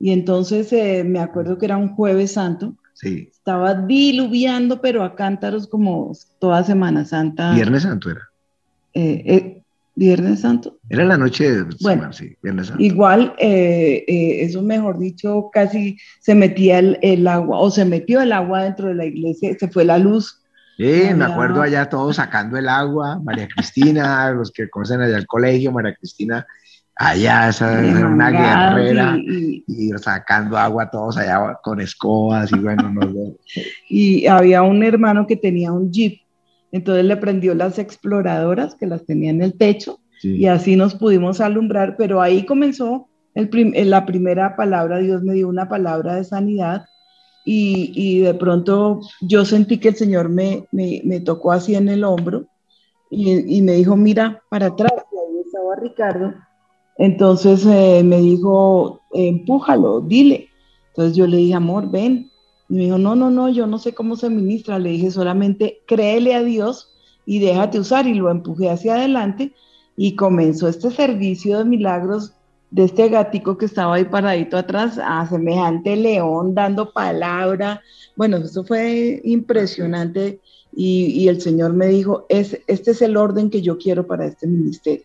[0.00, 0.72] Y entonces
[1.04, 7.04] me acuerdo que era un jueves santo, estaba diluviando, pero a cántaros como toda Semana
[7.04, 7.54] Santa.
[7.54, 8.28] Viernes Santo era.
[8.94, 9.62] Eh, eh,
[9.94, 10.78] Viernes Santo.
[10.88, 12.82] Era la noche de bueno, sí, Viernes Santo.
[12.82, 14.04] Igual, eh,
[14.40, 18.94] eso mejor dicho, casi se metía el, agua, o se metió el agua dentro de
[18.94, 20.39] la iglesia, se fue la luz.
[20.80, 25.26] Sí, me acuerdo allá todos sacando el agua, María Cristina, los que conocen allá el
[25.26, 26.46] colegio, María Cristina
[26.96, 33.12] allá, esa era una guerrera y, sacando agua todos allá con escobas y bueno, no,
[33.90, 36.22] Y había un hermano que tenía un jeep,
[36.72, 41.42] entonces le prendió las exploradoras que las tenía en el techo y así nos pudimos
[41.42, 43.50] alumbrar, pero ahí comenzó el
[43.90, 46.86] la primera palabra, Dios me dio una palabra de sanidad
[47.52, 52.46] y, de pronto yo sentí que el Señor me, me, tocó así en el hombro
[53.10, 56.34] y, me dijo, mira para atrás, y estaba Ricardo
[57.00, 60.50] entonces eh, me dijo, empújalo, dile.
[60.88, 62.30] Entonces yo le dije, amor, ven.
[62.68, 64.78] Y me dijo, no, no, no, yo no sé cómo se ministra.
[64.78, 66.92] Le dije, solamente créele a Dios
[67.24, 68.06] y déjate usar.
[68.06, 69.54] Y lo empujé hacia adelante
[69.96, 72.34] y comenzó este servicio de milagros
[72.70, 77.82] de este gatico que estaba ahí paradito atrás, a semejante león dando palabra.
[78.16, 80.40] Bueno, eso fue impresionante
[80.74, 84.26] y, y el Señor me dijo, es, este es el orden que yo quiero para
[84.26, 85.04] este ministerio.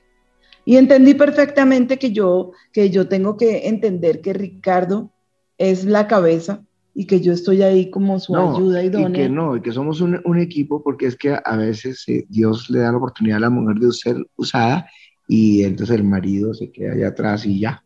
[0.63, 5.11] Y entendí perfectamente que yo, que yo tengo que entender que Ricardo
[5.57, 9.09] es la cabeza y que yo estoy ahí como su ayuda idónea.
[9.09, 12.25] Y que no, y que somos un, un, equipo porque es que a veces eh,
[12.29, 14.87] Dios le da la oportunidad a la mujer de ser usada
[15.27, 17.83] y entonces el marido se queda allá atrás y ya.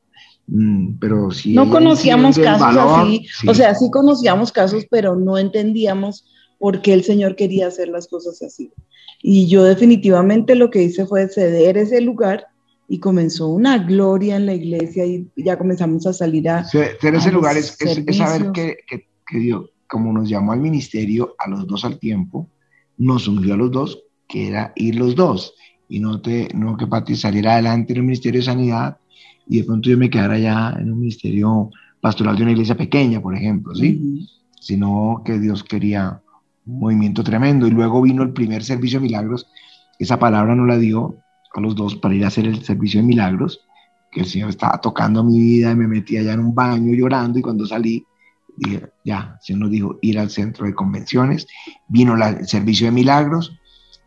[0.47, 6.25] Mm, pero si no conocíamos casos así, o sea, sí conocíamos casos, pero no entendíamos
[6.57, 8.71] por qué el Señor quería hacer las cosas así.
[9.21, 12.47] Y yo definitivamente lo que hice fue ceder ese lugar
[12.87, 16.63] y comenzó una gloria en la iglesia y ya comenzamos a salir a...
[16.63, 17.77] Ser ese lugar es,
[18.11, 22.49] saber que, que, que, Dios, como nos llamó al ministerio a los dos al tiempo,
[22.97, 25.53] nos ungió a los dos, que era ir los dos,
[25.89, 28.97] y no, te, no que Pati saliera adelante en el ministerio de sanidad
[29.47, 33.19] y de pronto yo me quedara ya en un ministerio pastoral de una iglesia pequeña,
[33.19, 34.27] por ejemplo, ¿sí?
[34.61, 36.21] Sino que Dios quería
[36.67, 37.67] un movimiento tremendo.
[37.67, 39.47] Y luego vino el primer servicio de milagros,
[39.97, 41.17] esa palabra no la dio
[41.53, 43.61] a los dos para ir a hacer el servicio de milagros,
[44.11, 47.39] que el Señor estaba tocando mi vida y me metí allá en un baño llorando
[47.39, 48.05] y cuando salí,
[48.55, 51.47] dije, ya, el Señor nos dijo ir al centro de convenciones,
[51.87, 53.58] vino el servicio de milagros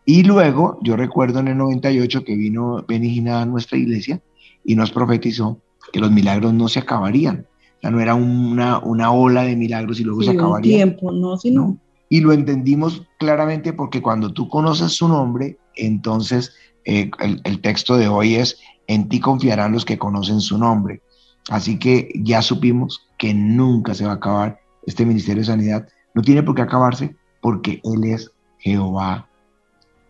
[0.04, 4.20] y luego yo recuerdo en el 98 que vino Benigina a nuestra iglesia
[4.64, 5.60] y nos profetizó
[5.92, 7.46] que los milagros no se acabarían,
[7.82, 10.76] ya no era una, una ola de milagros y luego se acabaría.
[10.76, 11.78] tiempo, no, sino...
[12.08, 16.52] Y lo entendimos claramente porque cuando tú conoces su nombre, entonces
[16.84, 21.00] eh, el, texto de hoy es, en ti confiarán los que conocen su nombre.
[21.48, 25.88] Así que ya supimos que nunca se va a acabar este Ministerio de Sanidad.
[26.14, 29.28] No tiene por qué acabarse porque Él es Jehová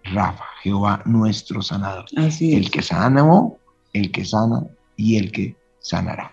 [0.05, 2.07] Rafa, Jehová nuestro sanador.
[2.17, 3.57] El que sanó,
[3.93, 6.33] el que sana y el que sanará.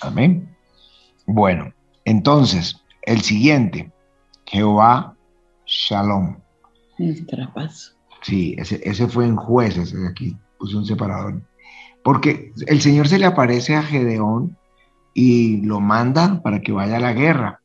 [0.00, 0.48] Amén.
[1.26, 1.72] Bueno,
[2.04, 3.90] entonces, el siguiente,
[4.46, 5.14] Jehová
[5.66, 6.36] Shalom.
[6.98, 7.96] Nuestra paz.
[8.22, 11.42] Sí, ese, fue en jueces, aquí puse un separador.
[12.04, 14.56] Porque el Señor se le aparece a Gedeón
[15.14, 17.60] y lo manda para que vaya a la guerra.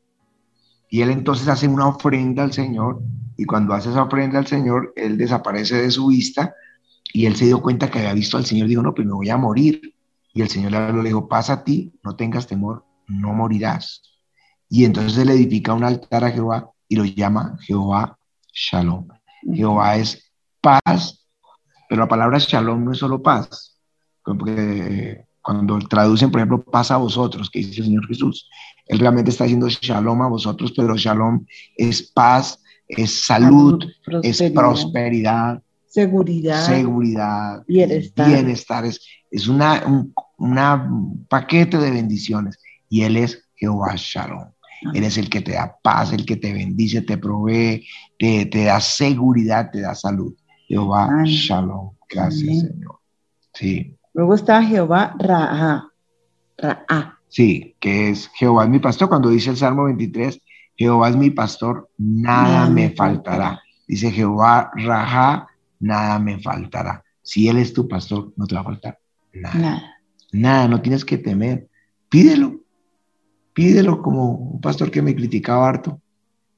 [0.89, 3.01] Y él entonces hace una ofrenda al Señor
[3.37, 6.55] y cuando hace esa ofrenda al Señor, él desaparece de su vista
[7.13, 9.29] y él se dio cuenta que había visto al Señor dijo, no, pues me voy
[9.29, 9.93] a morir.
[10.33, 14.01] Y el Señor le dijo, pasa a ti, no tengas temor, no morirás.
[14.69, 18.17] Y entonces él edifica un altar a Jehová y lo llama Jehová
[18.51, 19.07] Shalom.
[19.53, 21.25] Jehová es paz,
[21.87, 23.79] pero la palabra shalom no es solo paz.
[24.23, 28.49] Porque cuando traducen, por ejemplo, paz a vosotros, que dice el Señor Jesús,
[28.87, 31.45] Él realmente está diciendo shalom a vosotros, pero shalom
[31.77, 33.83] es paz, es salud,
[34.23, 38.27] es prosperidad, seguridad, seguridad bienestar.
[38.27, 38.85] bienestar.
[38.85, 40.89] Es, es una, un una
[41.27, 44.51] paquete de bendiciones y Él es Jehová Shalom.
[44.93, 47.83] Él es el que te da paz, el que te bendice, te provee,
[48.17, 50.35] te, te da seguridad, te da salud.
[50.67, 51.93] Jehová Shalom.
[52.09, 52.99] Gracias, Señor.
[53.53, 53.95] Sí.
[54.13, 55.91] Luego está Jehová Ra'a.
[56.57, 57.19] Ra'a.
[57.27, 59.09] Sí, que es Jehová mi pastor.
[59.09, 60.39] Cuando dice el Salmo 23,
[60.77, 63.61] Jehová es mi pastor, nada, me faltará.
[63.87, 65.47] Dice Jehová, raja,
[65.79, 67.03] nada me faltará.
[67.21, 68.99] Si Él es tu pastor, no te va a faltar
[69.33, 69.55] nada.
[69.55, 69.95] Nada,
[70.31, 71.67] nada no tienes que temer.
[72.09, 72.61] Pídelo.
[73.53, 75.99] Pídelo como un pastor que me criticaba harto.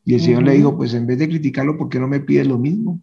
[0.03, 2.47] Y el Señor le dijo, pues en vez de criticarlo, ¿por qué no me pides
[2.47, 3.01] lo mismo?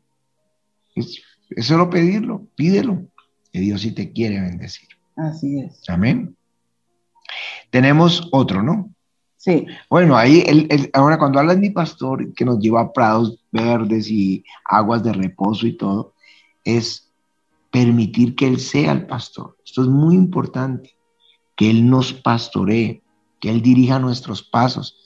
[0.95, 3.07] Es, es solo pedirlo, pídelo.
[3.53, 4.89] Que Dios sí te quiere bendecir.
[5.17, 5.83] Así es.
[5.89, 6.37] Amén.
[7.71, 8.95] Tenemos otro, ¿no?
[9.47, 9.65] Sí.
[9.89, 10.45] Bueno, ahí,
[10.93, 15.13] ahora cuando habla de mi pastor, que nos lleva a prados verdes y aguas de
[15.13, 16.15] reposo y todo,
[16.65, 17.13] es
[17.71, 19.57] permitir que Él sea el pastor.
[19.65, 20.97] Esto es muy importante,
[21.55, 23.05] que Él nos pastoree,
[23.39, 24.99] que Él dirija nuestros pasos,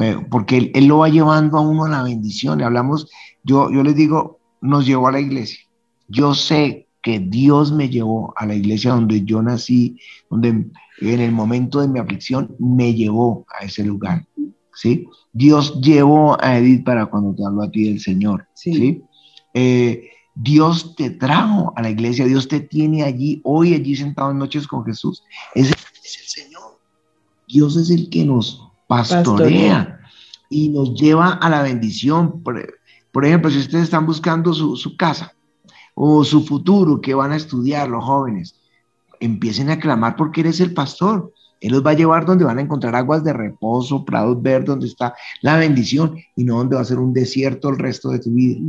[0.00, 2.62] eh, porque él, lo va llevando a uno a la bendición.
[2.62, 3.10] hablamos,
[3.42, 5.58] yo, yo les digo, nos llevó a la iglesia.
[6.06, 9.98] Yo sé que Dios me llevó a la iglesia donde yo nací,
[10.30, 14.26] donde en el momento de mi aflicción me llevó a ese lugar.
[14.74, 15.06] ¿sí?
[15.32, 18.46] Dios llevó a Edith para cuando te hablo a ti del Señor.
[18.54, 19.02] ¿sí?
[19.54, 24.38] Eh, Dios te trajo a la iglesia, Dios te tiene allí, hoy allí sentado en
[24.38, 25.22] noches con Jesús.
[25.54, 26.80] Es, es el Señor.
[27.48, 29.98] Dios es el que nos pastorea,
[30.50, 32.42] y nos lleva a la bendición.
[32.42, 35.34] Por, ejemplo, si ustedes están buscando su, su casa
[35.94, 38.57] o su futuro, que van a estudiar los jóvenes,
[39.20, 41.32] empiecen a clamar porque eres el pastor.
[41.60, 44.86] Él los va a llevar donde van a encontrar aguas de reposo, prados verdes, donde
[44.86, 48.30] está la bendición y no donde va a ser un desierto el resto de tu
[48.30, 48.60] vida.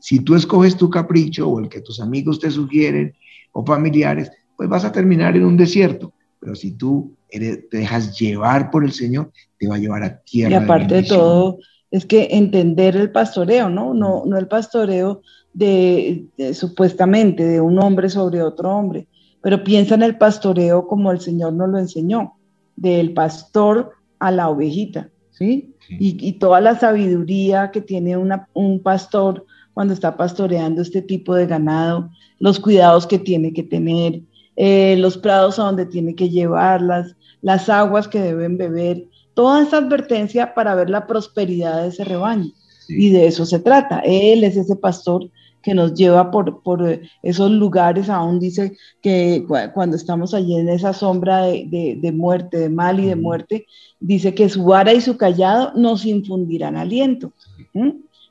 [0.00, 3.14] Si tú escoges tu capricho o el que tus amigos te sugieren
[3.52, 6.12] o familiares, pues vas a terminar en un desierto.
[6.40, 10.50] Pero si tú te dejas llevar por el Señor, te va a llevar a tierra.
[10.50, 11.58] Y aparte de, todo,
[11.90, 13.92] es que entender el pastoreo, ¿no?
[13.92, 19.06] No, no el pastoreo de, supuestamente de un hombre sobre otro hombre,
[19.42, 22.34] pero piensa en el pastoreo como el Señor nos lo enseñó,
[22.76, 25.74] del pastor a la ovejita, ¿sí?
[25.90, 32.10] Y, toda la sabiduría que tiene un pastor cuando está pastoreando este tipo de ganado,
[32.40, 34.20] los cuidados que tiene que tener,
[34.56, 39.78] eh, los prados a donde tiene que llevarlas, las aguas que deben beber, toda esa
[39.78, 42.50] advertencia para ver la prosperidad de ese rebaño.
[42.88, 44.00] Y de eso se trata.
[44.00, 45.30] Él es ese pastor
[45.62, 49.44] que nos lleva por, por eh, esos lugares, aún dice que
[49.74, 53.66] cuando estamos allí en esa sombra de, de, muerte, de mal y de muerte,
[54.00, 57.32] dice que su vara y su callado nos infundirán aliento.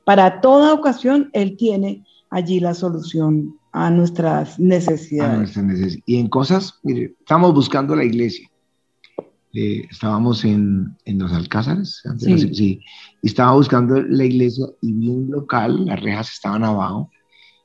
[0.05, 5.57] Para toda ocasión, Él tiene allí la solución a nuestras necesidades.
[6.05, 8.49] Y en cosas, mire, estamos buscando la iglesia.
[9.53, 12.53] Eh, estábamos en, en, los Alcázares, sí.
[12.53, 12.81] sí.
[13.21, 17.09] y estaba buscando la iglesia y vi un local, las rejas estaban abajo,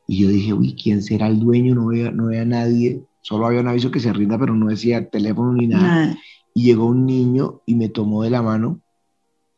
[0.07, 1.75] y yo dije, uy, ¿quién será el dueño?
[1.75, 4.69] No veía, no veía a nadie, solo había un aviso que se rinda, pero no
[4.69, 6.17] decía teléfono ni nada.
[6.55, 8.81] Y llegó un niño y me tomó de la mano,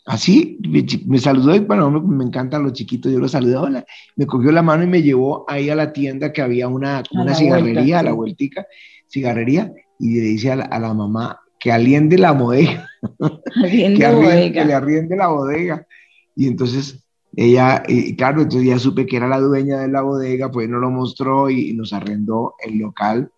[0.06, 0.58] así,
[1.06, 3.84] me, saludó, y bueno, me encantan los chiquitos, yo los saludé, hola,
[4.16, 7.34] me cogió la mano y me llevó ahí a la tienda que había una, una
[7.34, 8.66] cigarrería, a la vueltica,
[9.08, 12.88] cigarrería, y le dice a la, mamá que aliende la bodega,
[13.62, 15.86] que, que le arriende la bodega.
[16.36, 17.03] Y entonces
[17.36, 20.80] ella, y claro, entonces ya supe que era la dueña de la bodega, pues nos
[20.80, 23.30] lo mostró y, nos arrendó el local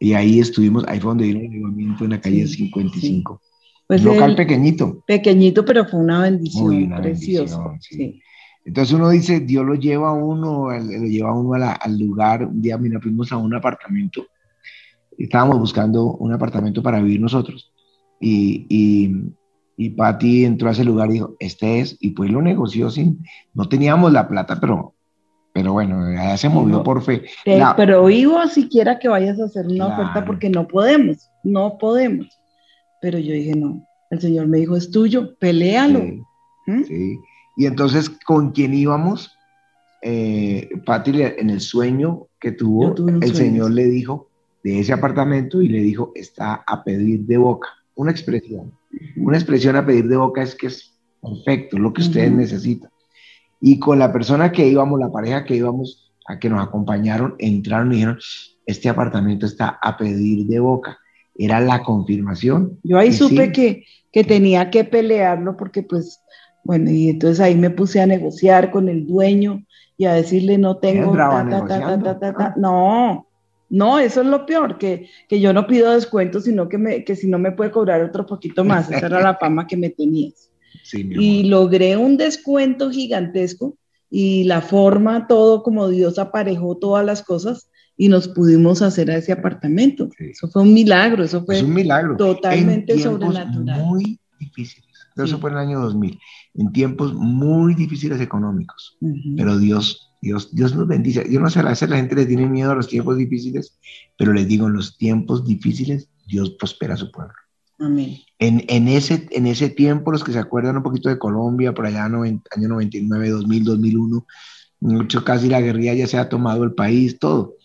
[0.00, 3.40] y ahí estuvimos, ahí fue donde vino el movimiento en la calle 55.
[3.86, 5.04] Pues un local pequeñito.
[5.06, 7.58] Pequeñito, pero fue una bendición, preciosa.
[8.64, 12.46] Entonces uno dice, Dios lo lleva a uno, lo lleva a uno al lugar.
[12.46, 14.26] Un día mira, fuimos a un apartamento,
[15.18, 17.72] estábamos buscando un apartamento para vivir nosotros.
[18.20, 19.32] Y, y,
[19.76, 23.24] y Patti entró a ese lugar y dijo, este es, y pues lo negoció sin,
[23.54, 24.94] no teníamos la plata, pero,
[25.52, 27.24] pero bueno, ya se movió por fe.
[27.76, 32.28] Pero oigo siquiera que vayas a hacer una oferta porque no podemos, no podemos.
[33.00, 36.00] Pero yo dije, no, el Señor me dijo, es tuyo, pelealo.
[36.66, 36.84] ¿Mm?
[36.84, 37.18] Sí,
[37.56, 39.36] Y entonces, ¿con quién íbamos?
[40.02, 44.28] Eh, Patti, en el sueño que tuvo, el Señor le dijo
[44.62, 47.68] de ese apartamento y le dijo, está a pedir de boca,
[48.02, 48.72] una expresión
[49.16, 52.90] una expresión a pedir de boca es que es perfecto, lo que ustedes necesitan.
[53.60, 57.92] Y con la persona que íbamos, la pareja que íbamos, a que nos acompañaron, entraron
[57.92, 58.18] y dijeron,
[58.66, 60.98] este apartamento está a pedir de boca.
[61.34, 62.78] Era la confirmación.
[62.82, 66.20] Yo ahí supe que, que tenía que pelearlo porque pues,
[66.64, 69.64] bueno, y entonces ahí me puse a negociar con el dueño
[69.96, 71.14] y a decirle no tengo...
[72.56, 73.26] no,
[73.72, 77.26] no, eso es lo peor, que, yo no pido descuento, sino que, me, que si
[77.26, 78.90] no me puede cobrar otro poquito más.
[78.90, 80.50] Esa era la fama que me tenías.
[80.92, 83.78] y logré un descuento gigantesco
[84.10, 89.16] y la forma, todo como Dios aparejó todas las cosas y nos pudimos hacer a
[89.16, 90.10] ese apartamento.
[90.18, 92.18] Eso fue un milagro, eso fue un milagro.
[92.18, 93.80] totalmente sobrenatural.
[93.86, 94.90] Muy difíciles.
[95.16, 96.18] Eso fue en el año 2000,
[96.56, 98.98] en tiempos muy difíciles económicos.
[99.34, 101.26] Pero Dios, Dios, Dios nos bendice.
[101.30, 103.76] Yo no sé, a veces la gente le tiene miedo a los tiempos difíciles,
[104.16, 107.34] pero les digo, en los tiempos difíciles Dios prospera a su pueblo.
[107.80, 108.16] Amén.
[108.38, 111.84] En, en, ese, en ese tiempo, los que se acuerdan un poquito de Colombia, por
[111.86, 112.14] allá, en
[112.56, 114.26] año 99, 2000, 2001,
[114.80, 117.56] mucho casi la guerrilla ya se ha tomado el país, todo.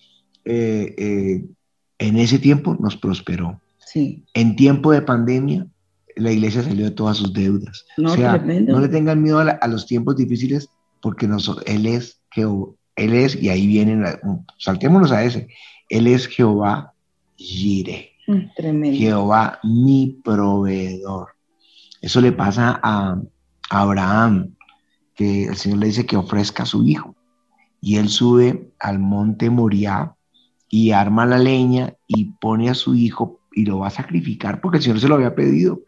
[0.45, 1.45] Eh, eh,
[1.99, 3.61] en ese tiempo nos prosperó.
[3.85, 4.23] Sí.
[4.33, 5.67] En tiempo de pandemia,
[6.15, 7.85] la iglesia salió de todas sus deudas.
[7.97, 8.33] No, o sea,
[8.73, 10.69] no le tengan miedo a, la- a los tiempos difíciles
[11.01, 12.16] porque nos- Él es.
[12.95, 14.03] Él es, y ahí vienen,
[14.57, 15.47] saltémonos a ese.
[15.89, 16.93] Él es Jehová
[17.35, 18.11] Jireh.
[18.27, 18.97] Mm, Tremendo.
[18.97, 21.29] Jehová mi proveedor.
[22.01, 23.19] Eso le pasa a,
[23.69, 24.55] a Abraham,
[25.15, 27.15] que el Señor le dice que ofrezca a su hijo.
[27.81, 30.15] Y él sube al monte Moriah
[30.69, 34.77] y arma la leña y pone a su hijo y lo va a sacrificar porque
[34.77, 35.81] el Señor se lo había pedido.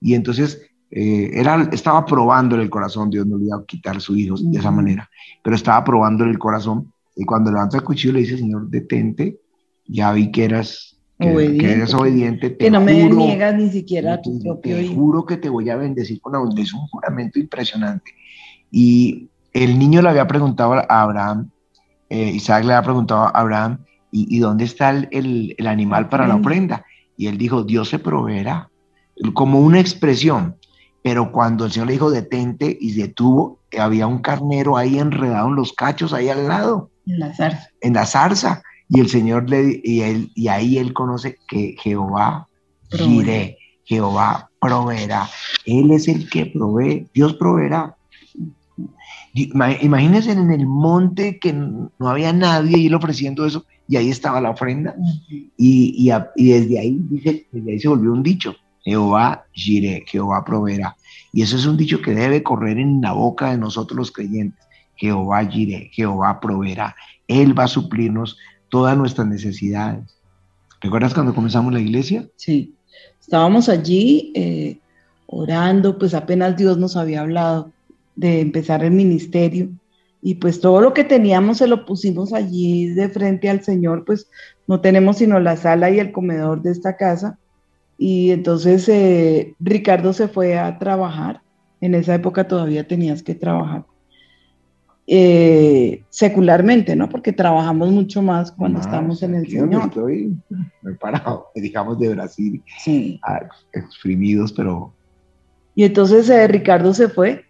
[0.00, 0.60] Y entonces
[0.96, 4.36] eh, era, estaba probándole el corazón, Dios no le iba a quitar a su hijo
[4.38, 5.10] de esa manera,
[5.42, 6.92] pero estaba probándole el corazón.
[7.16, 9.38] Y cuando levanta el cuchillo le dice, Señor, detente,
[9.86, 11.72] ya vi que eras, que, que Obediente.
[11.72, 12.50] eres obediente.
[12.50, 14.94] te que no me juro- niegas ni siquiera a tu te- propio te hijo.
[14.94, 16.58] juro que te voy a bendecir con la bondad.
[16.60, 18.12] Es un juramento impresionante.
[18.70, 21.50] Y el niño le había preguntado a Abraham,
[22.08, 23.78] eh, Isaac le había preguntado a Abraham,
[24.12, 26.84] ¿y, y dónde está el, el- el animal para la ofrenda?
[27.16, 28.68] Y él dijo, Dios se proveerá,
[29.34, 30.56] como una expresión.
[31.04, 35.54] Pero cuando el Señor le dijo, detente y detuvo, había un carnero ahí enredado en
[35.56, 37.68] los cachos, ahí al lado En la zarza.
[37.82, 38.62] en la zarza.
[38.88, 42.48] Y el Señor le y, él, y ahí él conoce que Jehová.
[42.90, 45.28] Jireh, Jehová proveerá.
[45.66, 47.96] Él es el que provee, Dios proveerá.
[49.34, 54.40] Imagínense en el monte que no había nadie y él ofreciendo eso, y ahí estaba
[54.40, 54.94] la ofrenda.
[55.58, 58.54] Y, y a- y desde ahí, dice, desde ahí se volvió un dicho:
[58.84, 60.96] Jehová Jireh, Jehová proveerá.
[61.32, 64.64] Y eso es un dicho que debe correr en la boca de nosotros los creyentes.
[64.96, 66.94] Jehová Jireh, Jehová proveerá.
[67.26, 68.36] Él va a suplirnos
[68.68, 70.16] todas nuestras necesidades.
[70.80, 72.28] ¿Recuerdas cuando comenzamos la iglesia?
[72.36, 72.74] Sí,
[73.20, 74.78] estábamos allí eh,
[75.26, 77.72] orando, pues apenas Dios nos había hablado
[78.16, 79.70] de empezar el ministerio
[80.22, 84.28] y pues todo lo que teníamos se lo pusimos allí de frente al Señor, pues
[84.66, 87.38] no tenemos sino la sala y el comedor de esta casa
[87.98, 91.40] y entonces eh, Ricardo se fue a trabajar,
[91.80, 93.84] en esa época todavía tenías que trabajar.
[95.06, 97.08] eh, secularmente, ¿no?
[97.10, 99.82] Porque trabajamos mucho más cuando Más, estamos en el Señor.
[99.88, 100.34] Estoy
[100.82, 103.20] preparado, digamos, de Brasil, Sí.
[103.22, 103.40] ah,
[103.74, 104.94] exprimidos, pero
[105.74, 107.44] Y entonces eh, Ricardo se fue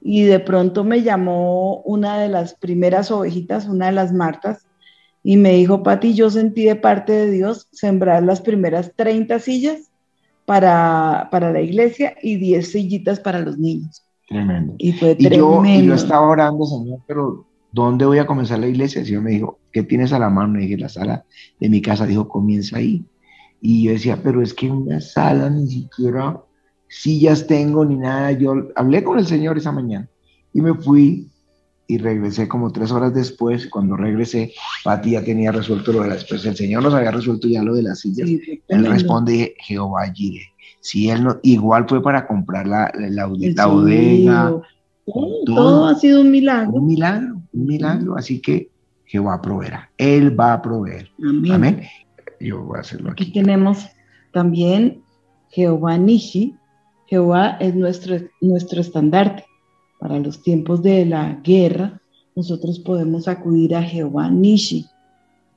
[0.00, 4.64] y de pronto me llamó una de las primeras ovejitas, una de las Martas,
[5.24, 9.89] y me dijo, Pati, yo sentí de parte de Dios sembrar las primeras 30 sillas
[10.50, 14.02] para, para la iglesia y 10 sillitas para los niños.
[14.26, 14.74] tremendo.
[14.78, 15.68] Y fue Y yo, tremendo.
[15.68, 19.00] y yo estaba orando, Señor, pero ¿dónde voy a comenzar la iglesia?
[19.00, 20.58] El Señor me dijo, ¿qué tienes a la mano?
[20.58, 21.24] Y dije, la sala
[21.60, 22.04] de mi casa.
[22.04, 23.04] Dijo, comienza ahí.
[23.60, 26.40] Y yo decía, pero es que una sala ni siquiera
[26.88, 28.32] sillas tengo ni nada.
[28.32, 30.08] Yo hablé con el Señor esa mañana
[30.52, 31.28] y me fui
[31.90, 33.66] y regresé como tres horas después.
[33.66, 34.52] Cuando regresé,
[34.84, 37.74] Pati ya tenía resuelto lo de las, pues el Señor nos había resuelto ya lo
[37.74, 38.28] de las sillas.
[38.28, 40.46] Sí, Él responde, Jehová Jireh.
[40.80, 43.26] Si él no, igual fue para comprar la, la, la
[43.66, 44.62] bodega, todo,
[45.44, 45.54] todo.
[45.54, 46.72] todo ha sido un milagro.
[46.72, 48.16] un milagro, un milagro.
[48.16, 48.70] Así que
[49.04, 49.90] Jehová proveerá.
[49.98, 51.10] Él va a proveer.
[51.22, 51.52] Amén.
[51.52, 51.82] Amén.
[52.38, 53.32] Yo voy a hacerlo Aquí aquí.
[53.32, 53.86] tenemos
[54.32, 55.02] también
[55.50, 56.54] Jehová Nishi.
[57.08, 59.44] Jehová es nuestro, nuestro estandarte.
[60.00, 62.00] Para los tiempos de la guerra,
[62.34, 64.86] nosotros podemos acudir a Jehová Nishi.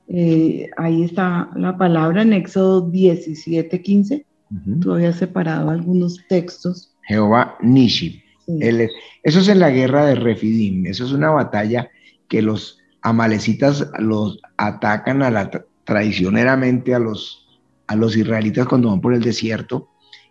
[0.08, 4.26] Eh, ahí está la palabra en Éxodo 17, 15.
[4.50, 4.80] Ujú.
[4.80, 6.94] Tú habías separado algunos textos.
[7.08, 8.22] Jehová Nishi.
[8.46, 8.58] Sí.
[8.60, 8.92] Él es-
[9.22, 10.86] eso es en la guerra de Refidim.
[10.86, 11.88] Eso es una batalla
[12.28, 17.46] que los amalecitas los atacan a la, tra- traicioneramente a los,
[17.86, 19.88] a los israelitas cuando van por el desierto.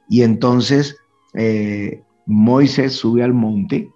[0.07, 0.95] Y entonces
[1.33, 3.89] eh, Moisés sube al monte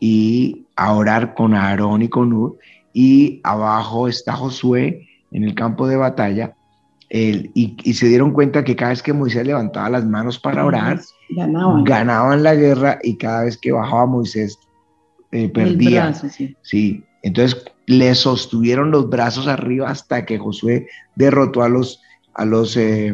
[0.00, 2.58] y a orar con Aarón y con Ur.
[2.92, 6.54] Y abajo está Josué en el campo de batalla.
[7.12, 10.64] el- y, y se dieron cuenta que cada vez que Moisés levantaba las manos para
[10.64, 11.82] orar, Ganaban.
[11.84, 14.58] ganaban la guerra y cada vez que bajaba Moisés
[15.32, 16.04] eh, perdía.
[16.06, 16.56] brazo, sí.
[16.62, 20.86] Sí, entonces le sostuvieron los brazos arriba hasta que Josué
[21.16, 22.00] derrotó a los
[22.34, 23.12] a los eh,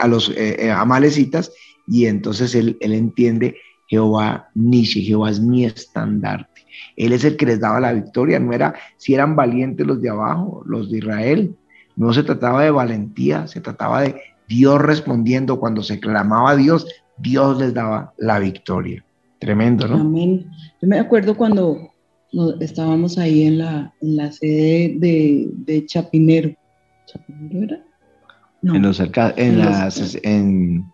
[0.00, 1.52] a los eh, eh, amalecitas
[1.86, 3.54] y entonces él, él entiende
[3.90, 6.62] Jehová Nishi, Jehová es mi estandarte.
[6.96, 10.10] Él es el que les daba la victoria, no era si eran valientes los de
[10.10, 11.56] abajo, los de Israel.
[11.96, 14.14] No se trataba de valentía, se trataba de
[14.48, 16.86] Dios respondiendo cuando se clamaba a Dios,
[17.18, 19.04] Dios les daba la victoria.
[19.40, 19.96] Tremendo, ¿no?
[19.96, 20.46] Amén.
[20.80, 21.90] Yo me acuerdo cuando
[22.60, 26.54] estábamos ahí en la, en la sede de, de Chapinero.
[27.06, 27.84] ¿Chapinero era?
[28.62, 28.76] No.
[28.76, 30.84] En los cerca, en, las, en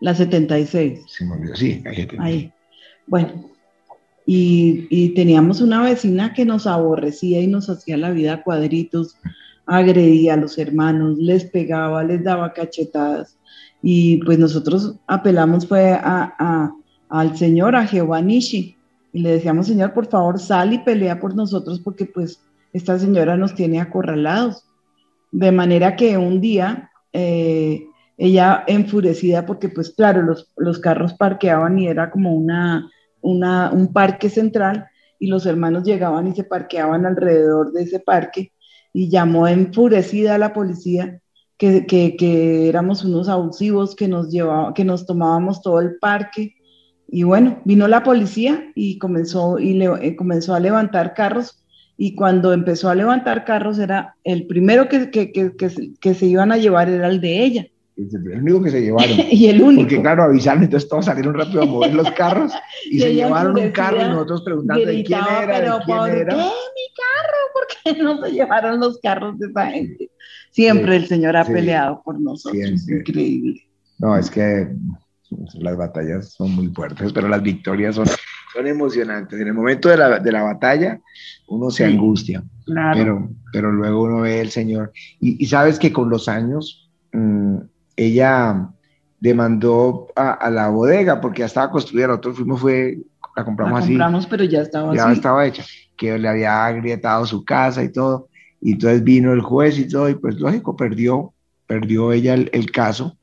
[0.00, 1.00] la 76.
[1.06, 2.08] Se me olvidó, sí, ahí.
[2.18, 2.52] ahí.
[3.06, 3.50] Bueno,
[4.24, 9.16] y, y, teníamos una vecina que nos aborrecía y nos hacía la vida a cuadritos,
[9.66, 13.38] agredía a los hermanos, les pegaba, les daba cachetadas.
[13.82, 16.72] Y pues nosotros apelamos fue a, a,
[17.08, 18.76] al Señor, a Jehová Nishi,
[19.12, 22.42] y le decíamos, Señor, por favor, sal y pelea por nosotros porque pues
[22.72, 24.64] esta señora nos tiene acorralados.
[25.32, 27.86] De manera que un día, eh,
[28.16, 32.90] ella enfurecida porque pues claro, los, los carros parqueaban y era como una,
[33.20, 34.86] una, un parque central
[35.18, 38.52] y los hermanos llegaban y se parqueaban alrededor de ese parque
[38.92, 41.20] y llamó enfurecida a la policía
[41.58, 46.56] que, que, que éramos unos abusivos, que nos, llevaba, que nos tomábamos todo el parque
[47.08, 51.62] y bueno, vino la policía y comenzó, y le, eh, comenzó a levantar carros.
[51.96, 56.58] Y cuando empezó a levantar carros, era el primero que, que, que, se iban a
[56.58, 57.66] llevar era el de ella.
[57.96, 59.16] El único que se llevaron.
[59.30, 59.82] y el único.
[59.82, 62.52] Porque claro, avisaron, entonces todos salieron rápido a mover los carros
[62.90, 66.34] y, se llevaron un carro y nosotros preguntando de quién era, pero quién ¿por era.
[66.34, 67.38] qué mi carro?
[67.54, 70.10] ¿Por qué no se llevaron los carros de esa gente?
[70.50, 72.60] Siempre el Señor ha sí, peleado por nosotros.
[72.82, 73.10] siempre.
[73.12, 73.62] Increíble.
[73.98, 74.68] No, es que
[75.58, 78.06] las batallas son muy fuertes, pero las victorias son,
[78.52, 79.40] son emocionantes.
[79.40, 81.00] En el momento de la, de la batalla,
[81.48, 82.98] uno se Sí, angustia, Claro.
[82.98, 84.92] pero, pero luego uno ve el Señor.
[85.20, 87.56] Y, y sabes que con los años, mm,
[87.96, 88.70] ella
[89.20, 92.98] demandó a, a la bodega, porque ya estaba construida, nosotros fuimos, fue,
[93.34, 95.14] la compramos la así, compramos, pero ya estaba ya así.
[95.14, 95.64] estaba hecha,
[95.96, 98.28] que le había agrietado su casa y todo.
[98.60, 101.32] Y entonces vino el juez y todo, y pues lógico, perdió,
[101.66, 103.16] perdió ella el, el caso.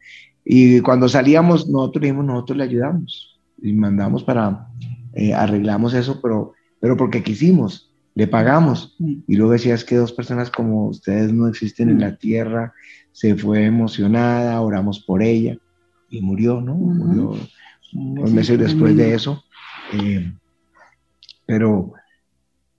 [0.46, 4.68] Y cuando salíamos, nosotros dijimos, nosotros le ayudamos y mandamos para,
[5.14, 8.96] eh, arreglamos eso, pero, pero porque quisimos, le pagamos.
[8.98, 9.24] Sí.
[9.28, 12.74] Y luego decía, es que dos personas como ustedes no existen en la tierra,
[13.12, 15.58] se fue emocionada, oramos por ella
[16.10, 16.76] y murió, ¿no?
[16.76, 16.94] Ujú.
[16.94, 17.38] Murió
[17.94, 19.44] unos meses después de eso.
[19.94, 20.34] Eh,
[21.46, 21.94] pero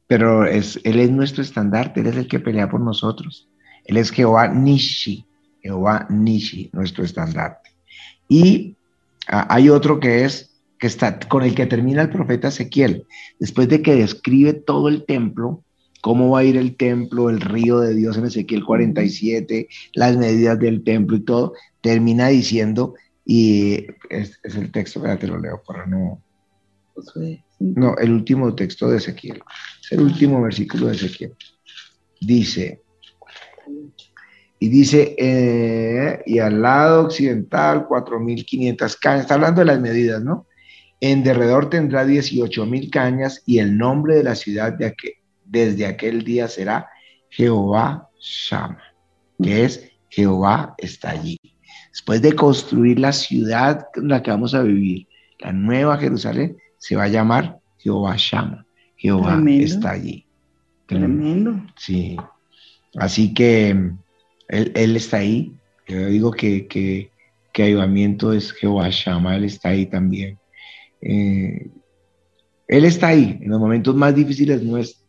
[0.06, 3.48] pero es, Él es nuestro estandarte, Él es el que pelea por nosotros.
[3.84, 5.26] Él es Jehová Nishi,
[5.62, 7.70] Jehová Nishi, nuestro estandarte.
[8.28, 8.76] Y
[9.28, 10.53] ah, hay otro que es,
[10.84, 13.06] que está, con el que termina el profeta Ezequiel,
[13.40, 15.64] después de que describe todo el templo,
[16.02, 20.58] cómo va a ir el templo, el río de Dios en Ezequiel 47, las medidas
[20.58, 25.86] del templo y todo, termina diciendo, y es, es el texto, espérate, lo leo para
[25.86, 26.22] no,
[27.14, 27.42] sí.
[27.60, 29.42] no, el último texto de Ezequiel.
[29.82, 31.32] Es el último versículo de Ezequiel.
[32.20, 32.82] Dice,
[34.58, 39.22] y dice, eh, y al lado occidental, 4.500 cañas.
[39.22, 40.46] Está hablando de las medidas, ¿no?
[41.00, 45.12] En derredor tendrá 18.000 cañas y el nombre de la ciudad de aquel,
[45.44, 46.88] desde aquel día será
[47.28, 48.82] Jehová Shama,
[49.42, 51.38] que es Jehová está allí.
[51.90, 55.06] Después de construir la ciudad en la que vamos a vivir,
[55.40, 58.66] la nueva Jerusalén, se va a llamar Jehová Shama.
[58.96, 59.64] Jehová Tremendo.
[59.64, 60.26] está allí.
[60.86, 61.60] Tremendo.
[61.76, 62.16] Sí.
[62.96, 63.70] Así que
[64.48, 65.52] él, él está ahí.
[65.86, 67.10] Yo digo que, que,
[67.52, 70.38] que avivamiento es Jehová Shama, Él está ahí también.
[71.04, 71.70] Eh,
[72.66, 75.04] él está ahí en los momentos más difíciles nuestros.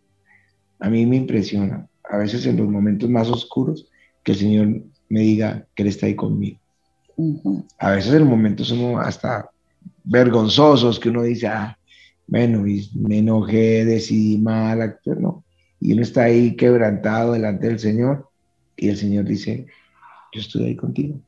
[0.80, 3.88] A mí me impresiona, a veces en los momentos más oscuros,
[4.24, 4.68] que el Señor
[5.08, 6.60] me diga que Él está ahí conmigo.
[7.80, 9.50] A veces en momentos uno hasta
[10.04, 11.78] vergonzosos, que uno dice, ah,
[12.28, 15.46] bueno, y me enojé, decidí mal, actué", no.
[15.80, 18.30] Y uno está ahí quebrantado delante del Señor
[18.76, 19.66] y el Señor dice,
[20.34, 21.22] yo estoy ahí contigo.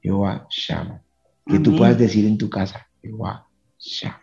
[0.00, 1.02] Jehová Shama.
[1.46, 3.46] Que tú puedas decir en tu casa, Jehová
[3.84, 4.20] Shama.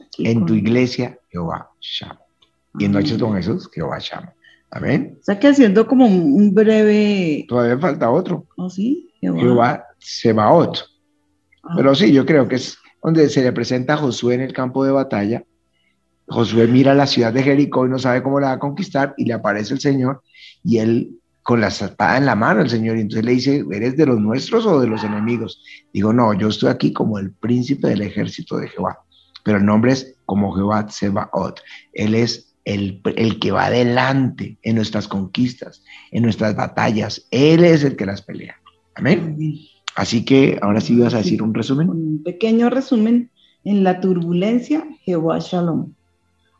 [0.00, 2.20] Aquí En tu iglesia, Jehová Shama.
[2.78, 4.32] Y en noches con Jesús, Jehová Shama.
[4.70, 5.18] Amén.
[5.20, 7.44] O sea que haciendo como un un breve.
[7.48, 8.46] Todavía falta otro.
[8.56, 9.12] ¿Oh, sí?
[9.20, 9.40] Jehová.
[9.40, 10.78] Jehová Sebaot.
[11.62, 14.52] Ah, Pero sí, yo creo que es donde se le presenta a Josué en el
[14.52, 15.44] campo de batalla.
[16.26, 19.26] Josué mira la ciudad de Jericó y no sabe cómo la va a conquistar y
[19.26, 20.22] le aparece el Señor
[20.64, 23.96] y él con la espada en la mano, el Señor, y entonces le dice, ¿eres
[23.96, 25.62] de los nuestros o de los enemigos?
[25.92, 29.00] Digo, no, yo estoy aquí como el príncipe del ejército de Jehová,
[29.42, 31.60] pero el nombre es como Jehová Sebaot.
[31.92, 35.82] Él es el, el que va adelante en nuestras conquistas,
[36.12, 37.26] en nuestras batallas.
[37.30, 38.56] Él es el que las pelea.
[38.94, 39.36] Amén.
[39.96, 41.90] Así que ahora sí vas a decir un resumen.
[41.90, 43.30] Un pequeño resumen,
[43.64, 45.92] en la turbulencia, Jehová Shalom.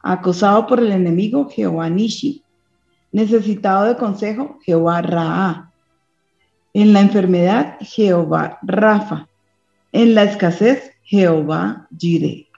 [0.03, 2.43] Acosado por el enemigo, Jehová Nishi.
[3.13, 5.73] Necesitado de consejo, Jehová Raá.
[6.75, 9.29] En la enfermedad, Jehová Rafa.
[9.93, 12.49] En la escasez, Jehová Jireh.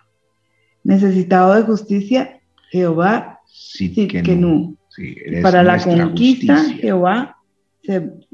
[0.85, 2.41] Necesitado de justicia,
[2.71, 4.77] Jehová Sitkenu.
[4.89, 7.37] Sí, Para la conquista, Jehová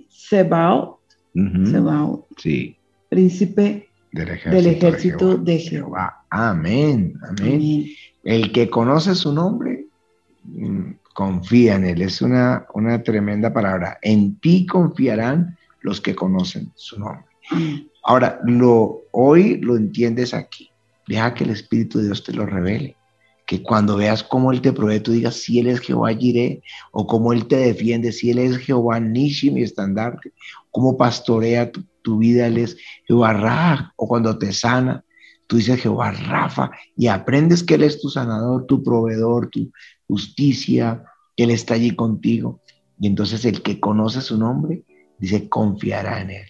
[0.08, 0.98] Sebaot.
[2.36, 2.76] Sí.
[3.08, 6.24] Príncipe del ejército, de, Jehová.
[6.30, 7.86] Amén, amén,
[8.24, 9.86] El que conoce su nombre,
[10.44, 12.00] mm, confía en él.
[12.00, 13.98] Es una, una tremenda palabra.
[14.00, 17.26] En ti confiarán los que conocen su nombre.
[18.02, 20.70] Ahora, lo, hoy lo entiendes aquí.
[21.06, 22.96] Deja que el Espíritu de Dios te lo revele.
[23.46, 27.06] Que cuando veas cómo Él te provee, tú digas si Él es Jehová Jireh, o
[27.06, 30.32] cómo Él te defiende, si Él es Jehová Nishi, mi estandarte,
[30.70, 35.04] cómo pastorea tu, vida, Él es Jehová Ra, o cuando te sana,
[35.46, 39.70] tú dices Jehová Rafa, y aprendes que Él es tu sanador, tu proveedor, tu
[40.08, 41.04] justicia,
[41.42, 42.60] Él está allí contigo.
[43.00, 44.84] Y entonces el que conoce su nombre,
[45.18, 46.46] dice, confiará en Él.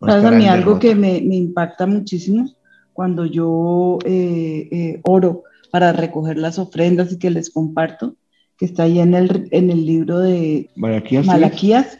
[0.00, 2.50] ¿Sabes a mí algo que me, impacta muchísimo?
[2.92, 8.16] Cuando yo eh, eh, oro para recoger las ofrendas y que les comparto,
[8.58, 11.98] que está ahí en el, en el libro de Malaquías, Malaquías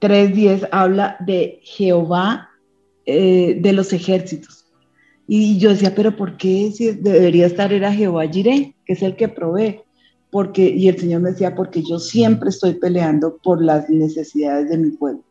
[0.00, 2.50] 3.10, habla de Jehová
[3.06, 4.66] eh, de los ejércitos.
[5.26, 9.16] Y yo decía, pero ¿por qué si debería estar era Jehová Jireh, que es el
[9.16, 9.80] que provee?
[10.30, 14.78] Porque, y el Señor me decía, porque yo siempre estoy peleando por las necesidades de
[14.78, 15.22] mi pueblo.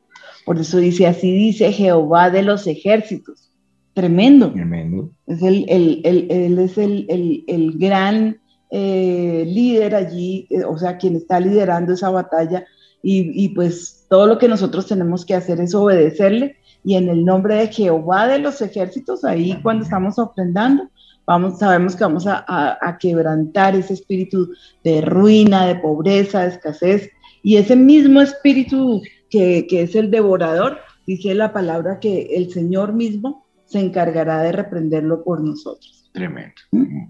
[0.45, 3.51] Por eso dice, así dice Jehová de los ejércitos.
[3.93, 4.53] Tremendo.
[4.53, 5.11] Tremendo.
[5.25, 8.39] Es el, el, el, él es el, gran
[8.69, 12.65] eh, líder allí, eh, o sea, quien está liderando esa batalla.
[13.03, 16.55] Y, y, pues todo lo que nosotros tenemos que hacer es obedecerle.
[16.83, 20.89] Y en el nombre de Jehová de los ejércitos, ahí cuando estamos ofrendando,
[21.27, 24.49] vamos, sabemos que vamos a, a, a quebrantar ese espíritu
[24.83, 27.11] de ruina, de pobreza, de escasez.
[27.43, 33.45] Y ese mismo espíritu que, es el devorador, dice la palabra que el Señor mismo
[33.65, 36.09] se encargará de reprenderlo por nosotros.
[36.13, 36.55] Tremendo.
[36.71, 37.09] ¿Mm?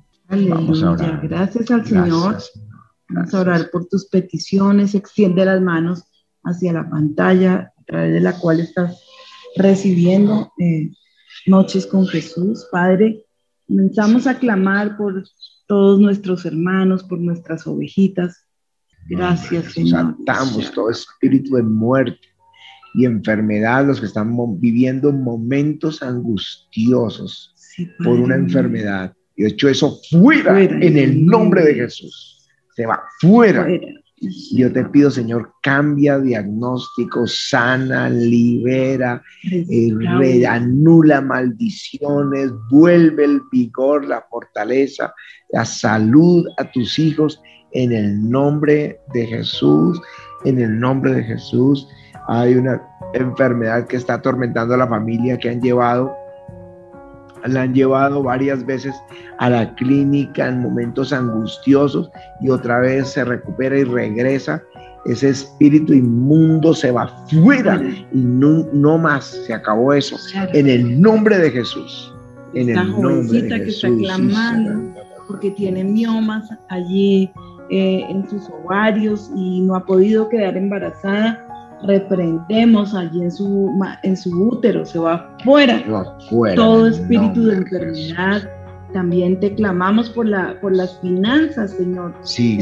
[0.49, 1.27] Vamos a orar.
[1.27, 2.37] Gracias al Señor.
[3.09, 4.95] Vamos a orar por tus peticiones.
[4.95, 6.03] Extiende las manos
[6.43, 9.01] hacia la pantalla a través de la cual estás
[9.55, 10.91] recibiendo eh,
[11.45, 12.67] Noches con Jesús.
[12.71, 13.25] Padre,
[13.67, 15.23] comenzamos a clamar por
[15.67, 18.47] todos nuestros hermanos, por nuestras ovejitas,
[19.09, 20.15] Gracias, Señor.
[20.17, 22.19] Saltamos todo espíritu de muerte
[22.93, 27.53] y enfermedad, los que están viviendo momentos angustiosos
[28.03, 29.13] por una enfermedad.
[29.35, 32.47] Y de hecho eso fuera, en el nombre de Jesús.
[32.75, 33.67] Se va fuera.
[34.19, 44.25] Yo te pido, Señor, cambia diagnóstico, sana, libera, eh, reanula maldiciones, vuelve el vigor, la
[44.29, 45.13] fortaleza,
[45.49, 47.41] la salud a tus hijos
[47.73, 50.01] en el nombre de Jesús,
[50.45, 51.87] en el nombre de Jesús.
[52.27, 52.81] Hay una
[53.13, 56.15] enfermedad que está atormentando a la familia que han llevado,
[57.47, 58.95] la han llevado varias veces
[59.39, 62.09] a la clínica en momentos angustiosos
[62.41, 64.61] y otra vez se recupera y regresa.
[65.05, 67.81] Ese espíritu inmundo se va fuera
[68.11, 70.17] y no, más, se acabó eso.
[70.53, 72.13] En el nombre de Jesús.
[72.53, 73.81] En el nombre de Jesús.
[73.81, 74.93] que está clamando
[75.27, 77.29] porque tiene miomas allí
[77.69, 81.46] eh, en sus ovarios y no ha podido quedar embarazada,
[81.83, 83.71] reprendemos allí en su,
[84.03, 85.83] en su útero, se va fuera.
[86.55, 88.49] Todo espíritu de enfermedad.
[88.93, 92.13] También te clamamos por, la, por las finanzas, Señor.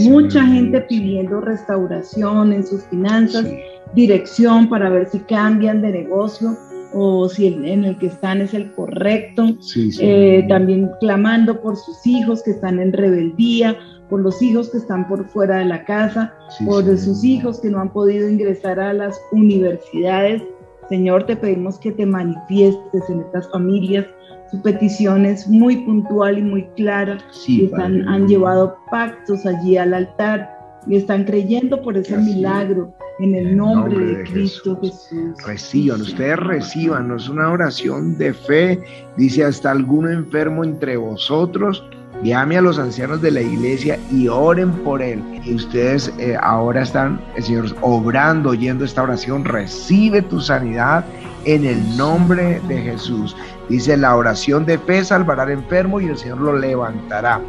[0.04, 3.46] Mucha gente pidiendo restauración en sus finanzas,
[3.94, 6.58] dirección para ver si cambian de negocio
[6.94, 9.56] o si en el que están es el correcto.
[10.00, 13.78] Eh, también clamando por sus hijos que están en rebeldía
[14.10, 16.34] por los hijos que están por fuera de la casa,
[16.66, 20.44] por sus hijos que no han podido ingresar a las universidades.
[20.90, 24.06] Señor, te pedimos que te manifiestes en estas familias.
[24.52, 27.18] Su petición es muy puntual y muy clara.
[27.48, 30.52] y están, han llevado pactos allí al altar
[30.88, 35.08] y están creyendo por ese milagro en el nombre, de, Cristo Jesús.
[35.10, 35.48] Jesús.
[35.48, 38.80] Reciban, ustedes reciban, es una oración de fe.
[39.18, 41.84] Dice, hasta alguno enfermo entre vosotros
[42.24, 45.22] Llame a los ancianos de la iglesia y oren por él.
[45.44, 49.46] Y ustedes eh, ahora están, el Señor, obrando, oyendo esta oración.
[49.46, 51.06] Recibe tu sanidad
[51.44, 53.36] en el nombre de Jesús.
[53.70, 57.42] Dice, la oración de fe salvará al enfermo y el Señor lo levantará.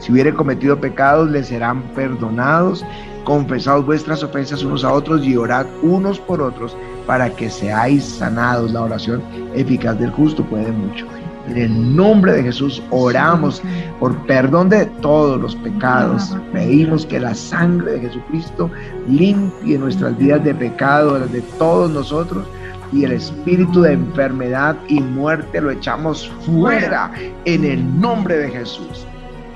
[0.00, 2.84] Si hubiere cometido pecados, le serán perdonados.
[3.24, 8.72] Confesaos vuestras ofensas unos a otros y orad unos por otros para que seáis sanados.
[8.72, 9.22] La oración
[9.54, 11.06] eficaz del justo puede mucho.
[11.48, 13.62] En el nombre de Jesús oramos
[14.00, 16.36] por perdón de todos los pecados.
[16.52, 18.70] Pedimos que la sangre de Jesucristo
[19.08, 22.46] limpie nuestras vidas de pecado, las de todos nosotros,
[22.92, 27.12] y el espíritu de enfermedad y muerte lo echamos fuera
[27.44, 29.06] en el nombre de Jesús.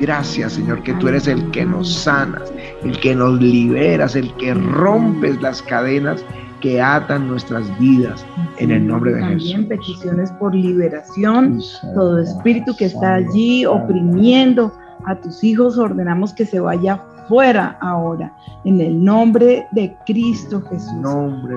[0.00, 4.54] Gracias, Señor, que tú eres el que nos sanas, el que nos liberas, el que
[4.54, 6.24] rompes las cadenas
[6.60, 8.24] que atan nuestras vidas
[8.58, 9.52] en el nombre de Jesús.
[9.52, 11.60] También peticiones por liberación,
[11.94, 14.72] todo espíritu que está allí oprimiendo
[15.06, 18.32] a tus hijos, ordenamos que se vaya fuera ahora,
[18.64, 20.90] en el nombre de Cristo Jesús.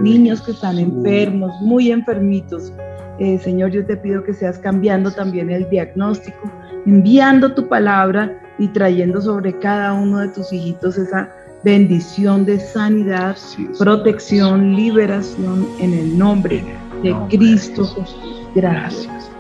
[0.01, 2.71] Niños que están enfermos, muy enfermitos.
[3.19, 6.49] Eh, Señor, yo te pido que seas cambiando también el diagnóstico,
[6.85, 11.29] enviando tu palabra y trayendo sobre cada uno de tus hijitos esa
[11.63, 13.37] bendición de sanidad,
[13.77, 16.63] protección, liberación en el nombre
[17.01, 18.49] de Cristo Jesús.
[18.55, 19.31] Gracias.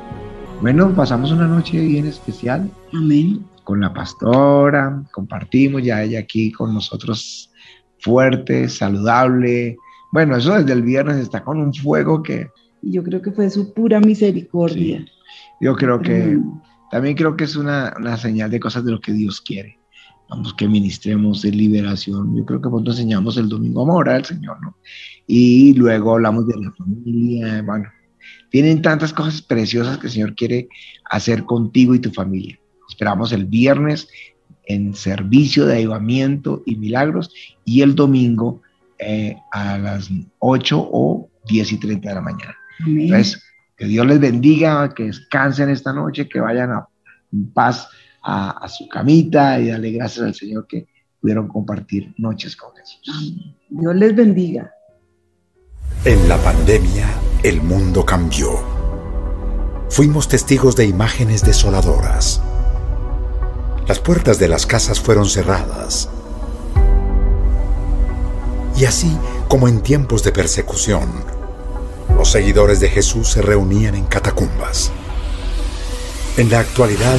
[0.61, 2.69] Bueno, pasamos una noche bien especial.
[2.93, 7.51] Amén con la pastora, compartimos ya ella aquí con nosotros
[7.99, 9.77] fuerte, saludable.
[10.11, 12.47] Bueno, eso desde el viernes está con un fuego que...
[12.81, 15.05] Yo creo que fue su pura misericordia.
[15.61, 16.37] Yo creo que
[16.91, 19.79] también creo que es una, señal de cosas de lo que Dios quiere.
[20.33, 22.35] Vamos, que ministremos de liberación.
[22.35, 24.75] Yo creo que pronto enseñamos el domingo amor al Señor, ¿no?
[25.27, 27.85] Y luego hablamos de la familia, bueno,
[28.49, 30.69] tienen tantas cosas preciosas que el Señor quiere
[31.05, 32.59] hacer contigo y tu familia.
[32.89, 34.07] Esperamos el viernes
[34.65, 37.31] en servicio de avivamiento y milagros
[37.63, 38.63] y el domingo
[38.97, 40.09] eh, a las
[40.39, 42.55] 8 o 10 y 30 de la mañana.
[42.87, 43.39] Entonces,
[43.77, 46.87] que Dios les bendiga, que descansen esta noche, que vayan a,
[47.53, 47.87] paz
[48.23, 50.87] a, su camita y darle gracias al Señor que
[51.19, 53.35] pudieron compartir noches con Jesús.
[53.69, 54.71] Dios les bendiga.
[56.05, 57.07] En la pandemia,
[57.43, 58.61] el mundo cambió.
[59.89, 62.41] Fuimos testigos de imágenes desoladoras
[63.87, 66.07] las puertas de las casas fueron cerradas.
[68.77, 69.15] Y así
[69.49, 71.09] como en tiempos de persecución,
[72.15, 74.91] los seguidores de Jesús se reunían en catacumbas.
[76.37, 77.17] En la actualidad,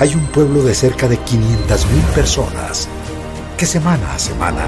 [0.00, 2.88] hay un pueblo de cerca de 500.000 personas
[3.56, 4.66] que semana a semana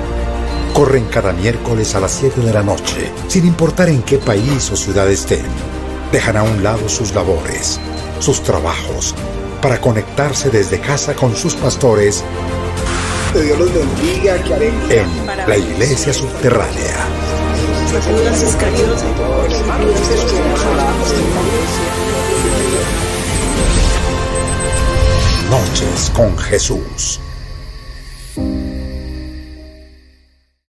[0.73, 4.77] corren cada miércoles a las 7 de la noche, sin importar en qué país o
[4.77, 5.45] ciudad estén.
[6.13, 7.81] Dejan a un lado sus labores,
[8.21, 9.15] sus trabajos,
[9.61, 12.25] para conectarse desde casa con sus pastores
[13.35, 17.26] Dios los bendiga, que en la iglesia subterránea.
[25.51, 27.21] Noches con Jesús.